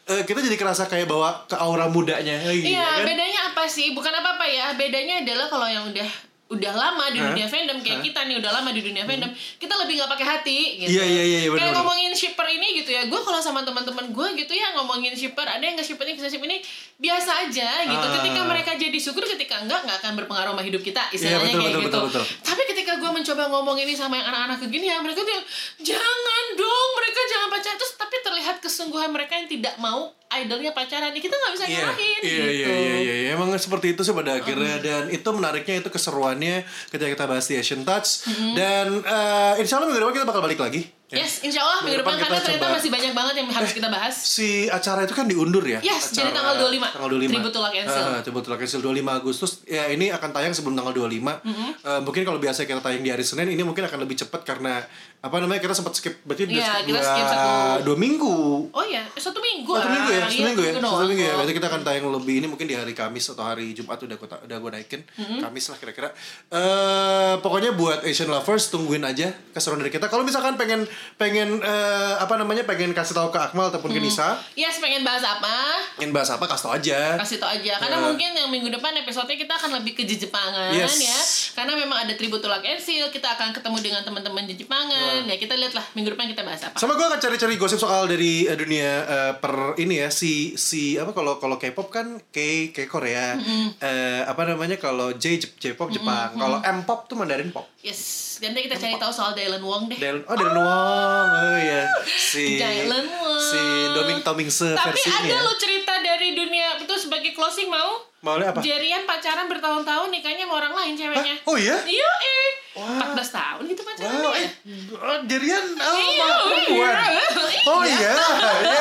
eh, 0.05 0.21
kita 0.21 0.39
jadi 0.39 0.55
kerasa 0.55 0.85
kayak 0.85 1.05
bawa 1.05 1.45
ke 1.45 1.55
aura 1.55 1.85
mudanya 1.85 2.41
Iya, 2.41 2.75
ya 2.75 2.83
kan? 2.97 3.05
bedanya 3.05 3.39
apa 3.47 3.63
sih? 3.65 3.91
Bukan 3.91 4.09
apa-apa 4.11 4.43
ya. 4.43 4.73
Bedanya 4.73 5.21
adalah 5.21 5.47
kalau 5.47 5.65
yang 5.65 5.85
udah 5.85 6.09
udah 6.49 6.73
lama 6.73 7.13
di 7.13 7.21
Hah? 7.21 7.29
dunia 7.29 7.45
fandom 7.45 7.77
kayak 7.85 8.01
kita 8.01 8.25
nih 8.25 8.41
udah 8.41 8.49
lama 8.49 8.73
di 8.73 8.81
dunia 8.81 9.05
fandom, 9.05 9.29
kita 9.61 9.69
lebih 9.85 10.01
nggak 10.01 10.09
pakai 10.09 10.25
hati 10.25 10.57
gitu. 10.81 10.97
Iya, 10.97 11.05
iya, 11.05 11.05
iya, 11.05 11.23
iya, 11.23 11.39
Kayak 11.39 11.53
benar-benar. 11.53 11.77
ngomongin 11.77 12.11
shipper 12.17 12.47
ini 12.49 12.67
gitu 12.81 12.89
ya. 12.89 13.05
Gue 13.05 13.21
kalau 13.21 13.37
sama 13.37 13.61
teman-teman 13.61 14.09
gue 14.09 14.27
gitu 14.33 14.53
ya 14.57 14.73
ngomongin 14.73 15.13
shipper, 15.13 15.45
ada 15.45 15.61
yang 15.61 15.77
nge 15.77 15.93
shipper 15.93 16.09
ini, 16.09 16.17
nge 16.17 16.31
ship 16.33 16.41
ini 16.41 16.57
biasa 16.97 17.31
aja 17.45 17.69
gitu. 17.85 18.01
Ah. 18.01 18.13
Ketika 18.17 18.41
mereka 18.49 18.71
jadi 18.73 18.97
syukur, 18.97 19.23
ketika 19.29 19.61
enggak 19.61 19.85
nggak 19.85 19.97
akan 20.01 20.11
berpengaruh 20.17 20.57
sama 20.57 20.63
hidup 20.65 20.81
kita 20.81 21.05
istilahnya 21.13 21.37
Iya, 21.37 21.45
betul, 21.45 21.61
kayak 21.61 21.69
betul, 21.69 21.85
gitu. 21.85 21.99
betul, 22.01 22.21
betul. 22.25 22.25
Tapi 22.41 22.61
ketika 22.65 22.91
gue 22.97 23.11
mencoba 23.13 23.43
ngomong 23.53 23.77
ini 23.77 23.93
sama 23.93 24.17
yang 24.17 24.27
anak-anak 24.27 24.57
begini 24.65 24.85
ya, 24.89 24.97
mereka 25.05 25.21
bilang 25.21 25.45
jangan 25.85 26.45
dong, 26.57 26.89
mereka 26.97 27.19
jangan 27.29 27.47
pacaran. 27.53 27.77
Terus 27.77 27.93
tapi 27.93 28.15
terlihat 28.19 28.55
kesungguhan 28.57 29.09
mereka 29.13 29.37
yang 29.37 29.45
tidak 29.45 29.77
mau 29.77 30.09
idolnya 30.29 30.71
pacaran. 30.77 31.09
Kita 31.11 31.33
nggak 31.33 31.53
bisa 31.57 31.65
Iya, 31.65 31.77
nyalahin 31.81 32.19
iya, 32.21 32.21
gitu. 32.21 32.41
iya, 32.45 32.47
iya, 32.53 32.95
iya, 33.01 33.15
iya. 33.25 33.29
Emang 33.33 33.49
seperti 33.57 33.97
itu 33.97 34.01
sih 34.05 34.13
pada 34.13 34.37
akhirnya 34.37 34.77
dan 34.77 35.03
itu 35.09 35.29
menariknya 35.33 35.81
itu 35.81 35.89
keseruannya 35.89 36.63
ketika 36.93 37.09
kita 37.09 37.25
bahas 37.25 37.45
di 37.49 37.57
Asian 37.57 37.81
Touch 37.81 38.29
dan 38.53 39.01
eh, 39.01 39.53
insya 39.57 39.81
Allah 39.81 39.89
minggu 39.89 40.01
depan 40.05 40.13
kita 40.21 40.27
bakal 40.29 40.41
balik 40.45 40.61
lagi. 40.61 40.98
Ya. 41.09 41.19
Yes, 41.19 41.41
insya 41.41 41.59
Allah 41.59 41.79
minggu 41.79 41.89
Minggu 41.91 42.01
depan 42.01 42.15
karena 42.19 42.37
ternyata 42.39 42.61
coba- 42.61 42.75
masih 42.75 42.89
banyak 42.89 43.11
banget 43.11 43.35
yang 43.35 43.47
harus 43.49 43.71
kita 43.71 43.87
bahas. 43.87 44.15
Si 44.31 44.49
acara 44.67 45.03
itu 45.03 45.11
kan 45.11 45.25
diundur 45.25 45.61
ya? 45.61 45.79
Yes, 45.79 46.09
Acara- 46.09 46.15
jadi 46.15 46.29
tanggal 46.31 46.55
25. 46.59 46.85
Tanggal 46.91 47.09
25. 47.11 47.29
Tribute 47.29 47.51
to 47.51 47.59
Luck 47.59 47.75
and 47.75 47.87
Seal. 47.87 48.05
Ah, 48.05 48.19
Tribute 48.21 48.43
to 48.43 48.49
Luck 48.49 48.61
and 48.61 48.69
Seal 48.69 48.81
25 48.81 49.19
Agustus. 49.19 49.51
Ya 49.65 49.83
ini 49.87 50.07
akan 50.07 50.29
tayang 50.29 50.51
sebelum 50.51 50.73
tanggal 50.73 50.93
25. 50.93 51.41
Mm-hmm. 51.41 51.69
Eh, 51.81 52.01
mungkin 52.01 52.21
kalau 52.23 52.37
biasa 52.37 52.63
kita 52.63 52.79
tayang 52.79 53.01
di 53.01 53.09
hari 53.09 53.21
Senin, 53.21 53.47
ini 53.47 53.61
mungkin 53.61 53.83
akan 53.83 53.99
lebih 53.99 54.15
cepat 54.17 54.41
karena 54.43 54.85
apa 55.19 55.35
namanya 55.35 55.59
kita 55.59 55.73
sempat 55.73 55.91
skip 55.93 56.23
berarti 56.23 56.45
udah 56.45 56.55
Iya, 56.55 56.63
skip 56.63 56.85
kita 56.85 56.89
dua, 56.89 57.01
skip 57.03 57.25
satu- 57.27 57.79
dua 57.83 57.97
minggu. 57.97 58.35
Oh 58.69 58.83
iya, 58.83 59.03
eh, 59.03 59.19
satu 59.19 59.39
minggu. 59.39 59.71
Satu 59.71 59.89
minggu 59.89 60.09
ya, 60.09 60.17
Ah, 60.17 60.23
satu 60.23 60.31
iya, 60.33 60.45
minggu 60.47 60.61
ya, 60.61 60.71
minggu 60.71 60.87
satu 60.87 61.03
minggu 61.05 61.19
ya. 61.19 61.27
kok. 61.27 61.35
Berarti 61.35 61.53
kita 61.53 61.67
akan 61.67 61.81
tayang 61.83 62.05
lebih 62.09 62.35
ini 62.35 62.47
mungkin 62.47 62.65
di 62.65 62.75
hari 62.75 62.93
Kamis 62.93 63.25
atau 63.29 63.43
hari 63.43 63.73
Jumat 63.73 63.97
udah 63.97 64.15
gue 64.15 64.27
udah 64.45 64.57
gue 64.57 64.71
naikin, 64.71 65.01
Mm-hmm. 65.09 65.39
Kamis 65.41 65.65
lah 65.67 65.77
kira-kira. 65.77 66.09
Eh 66.49 67.33
pokoknya 67.37 67.71
buat 67.73 67.99
Asian 68.01 68.27
lovers 68.27 68.67
tungguin 68.67 69.01
aja 69.01 69.31
keseruan 69.49 69.79
dari 69.79 69.89
kita. 69.89 70.07
Kalau 70.07 70.21
misalkan 70.21 70.55
pengen 70.55 70.83
pengen 71.15 71.59
eh, 71.59 72.13
apa 72.15 72.35
namanya 72.35 72.63
pengen 72.63 72.91
kasih 72.91 73.11
tahu 73.11 73.27
ke 73.27 73.39
Akmal 73.39 73.69
ataupun 73.69 73.89
ke 73.89 73.99
Nisa, 73.99 74.39
Yes, 74.53 74.77
pengen 74.77 75.01
bahas 75.01 75.21
apa? 75.21 75.51
ingin 75.97 76.11
bahas 76.11 76.29
apa 76.29 76.43
kasih 76.43 76.63
tahu 76.63 76.73
aja. 76.73 76.99
Kasih 77.17 77.37
tau 77.37 77.49
aja. 77.49 77.73
Karena 77.77 77.97
Eh. 77.97 78.03
mungkin 78.05 78.29
yang 78.31 78.47
minggu 78.47 78.69
depan 78.69 78.95
episode 78.95 79.27
kita 79.27 79.51
akan 79.51 79.77
lebih 79.77 79.93
ke 79.93 80.03
Jepangan 80.03 80.71
Yes. 80.71 80.95
ya. 80.97 81.19
Karena 81.55 81.75
memang 81.75 82.01
ada 82.01 82.13
tribute 82.13 82.39
to 82.39 82.47
Luck 82.47 82.61
and 82.61 82.79
Seal, 82.79 83.07
kita 83.09 83.35
akan 83.35 83.51
ketemu 83.51 83.77
dengan 83.79 84.01
teman-teman 84.01 84.47
Jepangan. 84.47 85.23
Ya 85.23 85.35
kita 85.35 85.53
lihatlah 85.53 85.83
minggu 85.93 86.11
depan 86.11 86.27
kita 86.27 86.41
bahas 86.41 86.61
apa. 86.61 86.75
Sama 86.75 86.93
gue 86.93 87.05
akan 87.05 87.19
cari-cari 87.19 87.55
gosip 87.55 87.77
soal 87.77 88.05
dari 88.05 88.43
eh, 88.43 88.55
dunia 88.55 88.89
eh, 89.01 89.33
per 89.35 89.75
ini 89.77 89.97
ya 89.97 90.09
si 90.09 90.55
si 90.55 90.95
apa 90.95 91.11
kalau 91.11 91.37
kalau 91.37 91.55
K-pop 91.55 91.89
kan 91.89 92.07
K 92.29 92.37
K 92.69 92.85
Korea, 92.85 93.35
Eh, 93.79 94.21
apa 94.23 94.43
namanya 94.45 94.75
kalau 94.75 95.11
J 95.13 95.37
J-pop 95.37 95.89
Jepang, 95.89 96.33
kalau 96.33 96.59
M-pop 96.61 97.05
tuh 97.05 97.15
Mandarin 97.15 97.49
pop. 97.49 97.67
Yes, 97.79 98.35
dan 98.37 98.51
nanti 98.51 98.67
kita 98.67 98.75
cari 98.77 98.95
tahu 98.95 99.07
soal 99.09 99.31
Dylan 99.31 99.59
Wong 99.59 99.87
deh. 99.87 99.95
Dylan, 99.95 100.21
oh 100.25 100.35
Dylan 100.35 100.55
Wong, 100.57 100.88
oh 100.89 101.55
iya 101.57 101.83
si 102.05 102.57
Dylan 102.57 103.05
Wong. 103.05 103.41
si 103.41 103.61
Doming 103.93 104.19
Tomingse 104.21 104.73
Tapi 104.73 104.93
versinya. 104.97 105.25
ada 105.25 105.37
lo 105.45 105.53
cerita 105.55 105.93
dari 106.01 106.33
dunia 106.33 106.77
itu 106.81 106.95
sebagai 106.97 107.31
closing 107.33 107.69
mau? 107.69 108.05
Maunya 108.19 108.51
apa? 108.51 108.59
Jerian 108.59 109.07
pacaran 109.07 109.47
bertahun-tahun 109.47 110.11
nikahnya 110.11 110.43
sama 110.43 110.55
orang 110.59 110.73
lain 110.75 110.93
ceweknya. 110.99 111.35
Hah? 111.39 111.49
Oh 111.49 111.55
iya? 111.55 111.79
Iya 111.87 112.09
eh. 112.19 112.49
Wah. 112.71 113.11
14 113.11 113.17
tahun 113.33 113.61
gitu 113.65 113.81
pacarannya. 113.81 114.19
Wow, 114.19 114.31
ya. 114.31 114.39
eh, 114.39 114.49
oh, 114.95 115.17
jadian 115.25 115.65
oh, 115.75 115.95
Iya, 115.95 116.21
sama 116.21 116.35
perempuan. 116.43 116.93
iya. 116.93 117.19
Oh 117.65 117.81
iya, 117.83 118.11
iya 118.13 118.13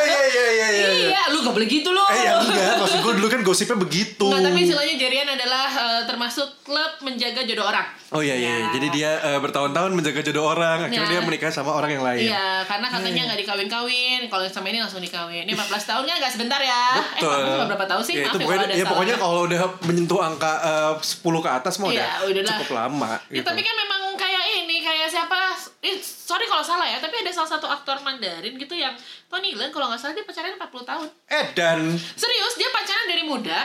iya 0.04 0.22
iya 0.28 0.46
iya 0.46 0.68
iya. 0.68 0.88
Iya, 1.08 1.22
lu 1.28 1.40
gak 1.40 1.52
boleh 1.52 1.66
gitu 1.66 1.90
loh. 1.90 2.06
Eh 2.06 2.20
ya 2.20 2.32
enggak, 2.36 2.74
maksud 2.78 2.98
gue 3.00 3.12
dulu 3.16 3.28
kan 3.28 3.40
gosipnya 3.42 3.76
begitu. 3.76 4.24
Enggak, 4.24 4.44
tapi 4.46 4.58
istilahnya 4.62 4.94
Jerian 4.94 5.28
adalah 5.30 5.66
eh, 5.68 6.02
termasuk 6.04 6.48
klub 6.62 6.92
menjaga 7.00 7.42
jodoh 7.42 7.66
orang. 7.66 7.86
Oh 8.08 8.20
iya 8.20 8.32
iya, 8.34 8.48
Ya. 8.58 8.66
jadi 8.72 8.86
dia 8.88 9.10
eh, 9.22 9.38
bertahun-tahun 9.38 9.90
menjaga 9.90 10.20
jodoh 10.22 10.46
orang, 10.46 10.80
akhirnya 10.82 11.04
Ya. 11.06 11.12
dia 11.14 11.20
menikah 11.20 11.50
sama 11.50 11.72
orang 11.72 11.90
yang 11.90 12.00
lain. 12.02 12.28
Iya, 12.28 12.64
karena 12.64 12.86
katanya 12.88 13.20
nggak 13.26 13.38
dikawin-kawin. 13.42 14.20
Kalau 14.26 14.42
yang 14.42 14.54
sama 14.54 14.66
ini 14.66 14.78
langsung 14.78 15.00
dikawin. 15.00 15.44
Ini 15.44 15.52
14 15.54 15.84
tahun 15.86 16.04
kan 16.04 16.16
nggak 16.18 16.32
sebentar 16.32 16.60
ya. 16.60 16.84
Eh, 16.96 17.04
Betul. 17.18 17.32
14 17.34 17.52
sama 17.52 17.64
berapa 17.66 17.86
tahun 17.86 18.02
sih? 18.02 18.14
Ya, 18.14 18.22
Maaf 18.22 18.28
itu 18.28 18.38
ya 18.38 18.44
pokoknya, 18.44 18.66
ya, 18.74 18.84
pokoknya 18.86 19.16
kalau 19.18 19.40
udah 19.44 19.60
menyentuh 19.82 20.20
angka 20.22 20.52
eh, 20.58 20.92
10 20.98 21.20
ke 21.38 21.50
atas 21.50 21.74
mah 21.76 21.88
Iya, 21.88 22.06
udah 22.22 22.32
udahlah. 22.32 22.52
cukup 22.54 22.70
lama. 22.70 23.10
Ya, 23.28 23.34
gitu. 23.34 23.46
tapi 23.46 23.60
kan 23.60 23.74
memang 23.78 24.02
kayak 24.14 24.44
ini, 24.58 24.82
kayak 24.82 25.06
siapa? 25.06 25.54
Eh, 25.78 25.96
sorry 26.02 26.44
kalau 26.44 26.60
salah 26.60 26.84
ya, 26.84 26.98
tapi 26.98 27.22
ada 27.22 27.30
salah 27.30 27.46
satu 27.48 27.66
aktor 27.66 28.02
Mandarin 28.02 28.58
gitu 28.58 28.74
yang 28.74 28.98
Tony 29.26 29.54
Leung 29.54 29.70
kalau 29.70 29.86
nggak 29.86 29.98
salah 29.98 30.14
dia 30.14 30.26
pacaran 30.26 30.58
40 30.58 30.90
tahun. 30.90 31.08
Eh 31.30 31.46
dan 31.54 31.78
Serius, 31.94 32.54
dia 32.54 32.68
pacaran 32.68 33.06
dari 33.06 33.22
muda. 33.22 33.60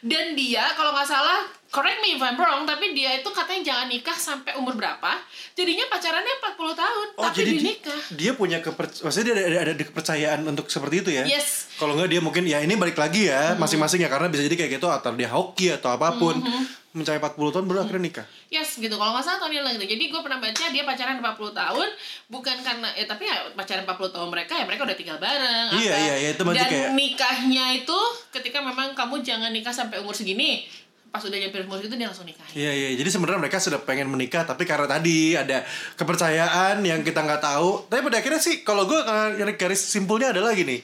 Dan 0.00 0.32
dia 0.32 0.64
kalau 0.72 0.96
nggak 0.96 1.04
salah 1.04 1.44
correct 1.68 2.00
me 2.00 2.16
if 2.16 2.22
I'm 2.24 2.34
wrong, 2.34 2.64
tapi 2.64 2.96
dia 2.96 3.20
itu 3.20 3.28
katanya 3.28 3.62
jangan 3.62 3.86
nikah 3.86 4.16
sampai 4.16 4.56
umur 4.56 4.72
berapa. 4.72 5.12
Jadinya 5.52 5.86
pacarannya 5.86 6.34
40 6.40 6.56
tahun, 6.72 7.06
Oh 7.14 7.24
tapi 7.28 7.36
jadi 7.36 7.50
dia 7.52 7.60
dia, 7.60 7.68
nikah. 7.68 8.00
dia 8.16 8.32
punya 8.32 8.58
keper, 8.58 8.88
maksudnya 8.88 9.26
dia 9.28 9.34
ada, 9.36 9.44
ada, 9.60 9.70
ada 9.76 9.84
kepercayaan 9.84 10.40
untuk 10.48 10.72
seperti 10.72 11.04
itu 11.04 11.10
ya? 11.12 11.28
Yes. 11.28 11.68
Kalau 11.76 11.94
nggak 11.94 12.10
dia 12.10 12.20
mungkin 12.24 12.48
ya 12.48 12.64
ini 12.64 12.80
balik 12.80 12.96
lagi 12.96 13.28
ya 13.28 13.54
masing-masing 13.54 14.00
ya 14.00 14.08
karena 14.08 14.32
bisa 14.32 14.40
jadi 14.40 14.56
kayak 14.56 14.80
gitu 14.80 14.88
atau 14.88 15.12
dia 15.12 15.28
hoki 15.28 15.68
atau 15.68 15.92
apa 15.92 16.16
pun 16.16 16.40
mencapai 16.90 17.18
40 17.20 17.54
tahun 17.54 17.64
baru 17.64 17.78
akhirnya 17.80 18.02
nikah. 18.02 18.26
Yes 18.48 18.74
gitu 18.74 18.90
kalau 18.92 19.14
nggak 19.14 19.22
salah 19.22 19.38
Tony 19.38 19.56
lah 19.56 19.70
gitu 19.70 19.86
jadi 19.86 20.04
gue 20.06 20.20
pernah 20.20 20.36
baca 20.36 20.64
dia 20.64 20.82
pacaran 20.82 21.16
40 21.16 21.22
tahun 21.54 21.88
bukan 22.28 22.56
karena 22.60 22.88
ya 22.92 23.06
tapi 23.06 23.22
ya 23.24 23.36
pacaran 23.52 23.82
40 23.84 24.10
tahun 24.10 24.28
mereka 24.28 24.52
ya 24.52 24.64
mereka 24.64 24.82
udah 24.82 24.98
tinggal 24.98 25.16
bareng 25.16 25.70
Iya, 25.72 25.86
apa. 25.88 26.02
iya, 26.02 26.14
iya, 26.16 26.28
itu 26.32 26.42
dan 26.42 26.66
kayak- 26.66 26.90
nikahnya 26.92 27.64
itu 27.76 27.98
ketika 28.30 28.58
memang 28.58 28.90
kamu 28.92 29.20
jangan 29.20 29.48
nikah 29.48 29.70
sampai 29.70 29.98
umur 29.98 30.10
segini 30.12 30.66
pas 31.06 31.18
udah 31.20 31.34
nyampe 31.36 31.58
umur 31.60 31.78
itu 31.78 31.90
dia 31.90 32.06
langsung 32.06 32.22
nikah 32.22 32.46
Iya 32.50 32.70
iya, 32.70 32.88
jadi 32.94 33.06
sebenarnya 33.08 33.38
mereka 33.40 33.58
sudah 33.58 33.78
pengen 33.80 34.06
menikah 34.06 34.42
tapi 34.42 34.62
karena 34.62 34.86
tadi 34.86 35.34
ada 35.34 35.62
kepercayaan 35.94 36.78
yang 36.80 37.02
kita 37.02 37.20
nggak 37.20 37.38
tahu. 37.40 37.86
Tapi 37.86 38.00
pada 38.00 38.18
akhirnya 38.18 38.38
sih 38.38 38.62
kalau 38.62 38.82
gue 38.84 38.98
garis 39.36 39.54
garis 39.56 39.80
simpulnya 39.80 40.30
adalah 40.30 40.50
gini, 40.52 40.78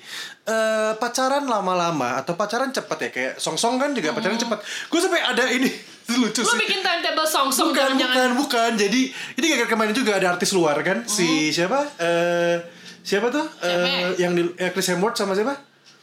eh 0.44 0.92
pacaran 0.94 1.42
lama-lama 1.42 2.14
atau 2.16 2.34
pacaran 2.34 2.70
cepat 2.70 2.98
ya 3.00 3.10
kayak 3.10 3.32
song-song 3.36 3.74
kan 3.76 3.90
juga 3.90 4.10
pacaran 4.12 4.34
cepat. 4.36 4.58
Gue 4.86 4.98
sampai 4.98 5.18
ada 5.20 5.46
ini 5.48 5.70
lucu 6.18 6.40
lu 6.40 6.48
sih. 6.48 6.58
bikin 6.58 6.80
timetable 6.80 7.24
song 7.24 7.48
song 7.48 7.70
bukan 7.70 7.94
jangan 7.94 8.00
bukan 8.00 8.30
bukan 8.38 8.70
jadi 8.76 9.00
ini 9.34 9.46
kayak 9.54 9.66
kemarin 9.66 9.92
juga 9.92 10.12
ada 10.14 10.26
artis 10.30 10.50
luar 10.50 10.80
kan 10.80 11.04
si 11.06 11.50
siapa 11.50 11.78
eh 11.98 12.56
siapa 13.00 13.28
tuh? 13.28 13.46
Eh, 13.60 14.18
yang 14.18 14.32
di 14.32 14.42
eh, 14.54 14.68
Chris 14.68 14.88
Hemsworth 14.88 15.14
sama 15.14 15.32
siapa 15.32 15.54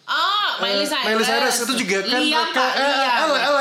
Oh, 0.03 0.49
Miley 0.59 0.83
Eh, 0.83 0.87
Cyrus. 0.89 1.05
Miley 1.05 1.23
Cyrus 1.23 1.55
itu 1.61 1.73
juga 1.77 1.97
kan 2.01 2.19
Liam, 2.19 2.43
mereka- 2.43 2.59
Pak, 2.59 2.71
eh, 2.75 2.83
eh, 2.83 2.91
Liam. 2.91 3.07
eh, 3.23 3.39
eh, 3.39 3.51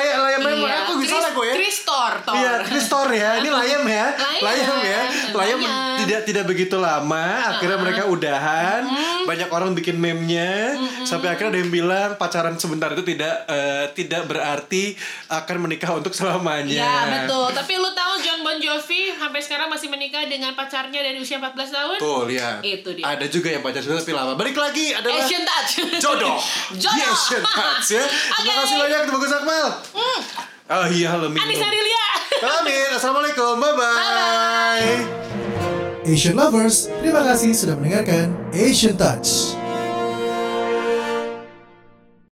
Iya. 0.59 0.79
Chris- 0.93 1.15
lah 1.15 1.22
gue 1.33 1.45
ya. 1.49 1.55
Chris 1.57 1.79
Thor. 1.83 2.12
Iya, 2.33 2.53
Chris 2.68 2.87
Thor 2.88 3.09
ya. 3.11 3.31
Ini 3.40 3.49
Layam 3.51 3.83
ya. 3.88 4.07
Layam. 4.16 4.42
Layam 4.45 4.79
ya. 4.85 5.01
Layam. 5.33 5.61
tidak 6.05 6.21
tidak 6.29 6.45
begitu 6.47 6.77
lama. 6.79 7.57
Akhirnya 7.57 7.79
mereka 7.81 8.03
udahan. 8.09 8.83
Banyak 9.25 9.49
orang 9.51 9.73
bikin 9.73 9.97
meme-nya. 9.99 10.77
Sampai 11.03 11.33
akhirnya 11.33 11.57
ada 11.57 11.61
yang 11.61 11.73
bilang 11.73 12.09
pacaran 12.16 12.57
sebentar 12.57 12.92
itu 12.92 13.03
tidak 13.03 13.45
eh, 13.49 13.85
tidak 13.97 14.29
berarti 14.29 14.95
akan 15.29 15.57
menikah 15.68 15.92
untuk 15.97 16.12
selamanya. 16.12 16.73
Ya 16.73 16.97
betul. 17.09 17.51
Tapi 17.53 17.73
lu 17.81 17.90
tahu 17.92 18.12
John 18.23 18.40
Bon 18.45 18.59
Jovi 18.59 19.14
sampai 19.16 19.40
sekarang 19.40 19.68
masih 19.73 19.88
menikah 19.88 20.25
dengan 20.27 20.53
pacarnya 20.53 21.01
dari 21.03 21.18
usia 21.18 21.40
14 21.40 21.57
tahun? 21.73 21.97
Tuh 21.99 22.23
lihat. 22.29 22.61
Itu 22.62 22.92
dia. 22.95 23.05
Ada 23.16 23.27
juga 23.29 23.49
yang 23.51 23.62
pacaran 23.64 23.83
sebentar 23.83 24.03
tapi 24.05 24.12
lama. 24.14 24.33
Balik 24.37 24.57
lagi 24.59 24.87
adalah 24.92 25.23
Asian 25.23 25.42
touch. 25.47 25.73
jodoh. 26.03 26.37
Jodoh. 26.83 27.12
Asian 27.12 27.42
touch 27.42 27.88
ya. 27.97 28.05
Terima 28.42 28.53
Oke. 28.53 28.61
kasih 28.64 28.77
banyak 28.77 29.01
Bagus 29.12 29.33
Akmal. 29.33 29.66
Oh 30.73 30.89
iya, 30.89 31.13
halo 31.13 31.29
Mino. 31.29 31.45
Anissa 31.45 31.69
Rilia. 31.69 32.05
Amin. 32.49 32.97
Assalamualaikum. 32.97 33.61
Bye-bye. 33.61 33.93
Bye-bye. 33.93 35.05
Asian 36.09 36.33
Lovers, 36.33 36.89
terima 37.05 37.21
kasih 37.29 37.53
sudah 37.53 37.77
mendengarkan 37.77 38.33
Asian 38.57 38.97
Touch. 38.97 39.53